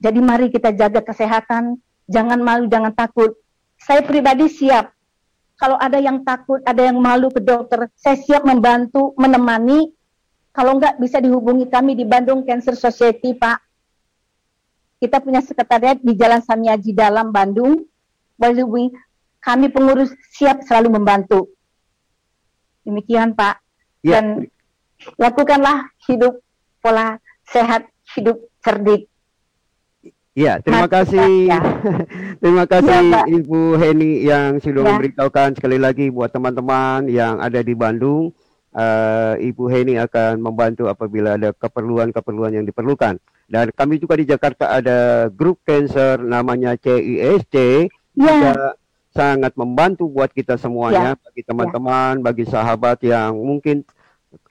[0.00, 1.76] Jadi mari kita jaga kesehatan,
[2.08, 3.36] jangan malu, jangan takut.
[3.76, 4.88] Saya pribadi siap.
[5.58, 9.90] Kalau ada yang takut, ada yang malu ke dokter, saya siap membantu, menemani.
[10.54, 13.58] Kalau enggak bisa dihubungi kami di Bandung Cancer Society, Pak.
[15.02, 17.82] Kita punya sekretariat di Jalan Samiaji Dalam, Bandung.
[18.38, 18.94] Boleh
[19.42, 21.50] kami pengurus siap selalu membantu.
[22.86, 23.58] Demikian Pak.
[24.06, 24.22] Ya.
[24.22, 24.46] Dan
[25.18, 26.38] lakukanlah hidup
[26.78, 27.18] pola
[27.50, 29.07] sehat, hidup cerdik.
[30.38, 31.50] Ya, terima Mas, kasih.
[31.50, 31.58] Ya.
[32.42, 34.88] terima kasih ya, Ibu Heni yang sudah ya.
[34.94, 38.30] memberitahukan sekali lagi buat teman-teman yang ada di Bandung.
[38.70, 43.18] Uh, Ibu Heni akan membantu apabila ada keperluan-keperluan yang diperlukan.
[43.50, 47.90] Dan kami juga di Jakarta ada grup cancer namanya CISC.
[48.18, 48.74] Ya.
[49.08, 51.18] sangat membantu buat kita semuanya, ya.
[51.18, 52.22] bagi teman-teman, ya.
[52.22, 53.82] bagi sahabat yang mungkin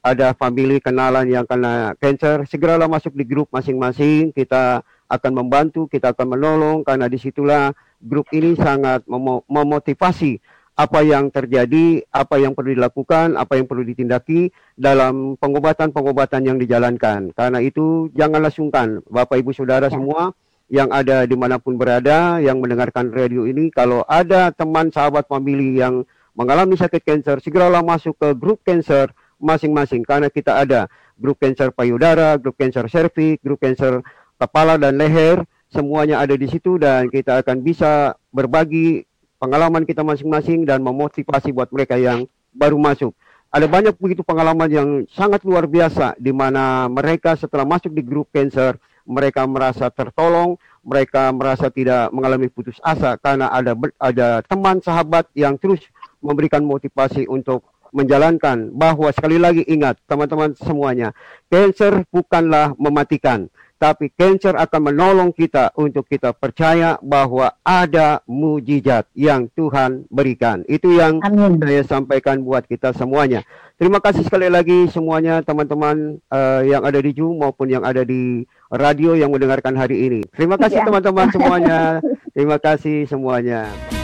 [0.04, 4.36] ada family kenalan yang kena cancer, segeralah masuk di grup masing-masing.
[4.36, 10.40] Kita akan membantu, kita akan menolong karena di situlah grup ini sangat mem memotivasi
[10.78, 17.34] apa yang terjadi, apa yang perlu dilakukan, apa yang perlu ditindaki dalam pengobatan-pengobatan yang dijalankan.
[17.34, 19.98] Karena itu janganlah sungkan, Bapak Ibu Saudara ya.
[19.98, 20.38] semua
[20.70, 25.82] yang ada di mana pun berada, yang mendengarkan radio ini, kalau ada teman sahabat famili
[25.82, 26.06] yang
[26.38, 29.10] mengalami sakit kanker, segeralah masuk ke grup cancer
[29.42, 30.86] masing-masing karena kita ada
[31.18, 34.06] grup kanker payudara, grup kanker serviks, grup kanker
[34.38, 39.04] kepala dan leher, semuanya ada di situ dan kita akan bisa berbagi
[39.38, 43.14] pengalaman kita masing-masing dan memotivasi buat mereka yang baru masuk.
[43.48, 48.28] Ada banyak begitu pengalaman yang sangat luar biasa di mana mereka setelah masuk di grup
[48.30, 48.76] cancer,
[49.08, 53.72] mereka merasa tertolong, mereka merasa tidak mengalami putus asa karena ada
[54.04, 55.80] ada teman sahabat yang terus
[56.20, 57.64] memberikan motivasi untuk
[57.96, 61.16] menjalankan bahwa sekali lagi ingat teman-teman semuanya,
[61.48, 63.48] cancer bukanlah mematikan,
[63.78, 70.66] tapi cancer akan menolong kita untuk kita percaya bahwa ada mujizat yang Tuhan berikan.
[70.66, 71.62] Itu yang Amin.
[71.62, 73.46] saya sampaikan buat kita semuanya.
[73.78, 78.42] Terima kasih sekali lagi semuanya teman-teman uh, yang ada di Zoom maupun yang ada di
[78.74, 80.22] radio yang mendengarkan hari ini.
[80.34, 80.86] Terima kasih ya.
[80.90, 81.34] teman-teman ya.
[81.38, 81.80] semuanya.
[82.36, 83.97] Terima kasih semuanya.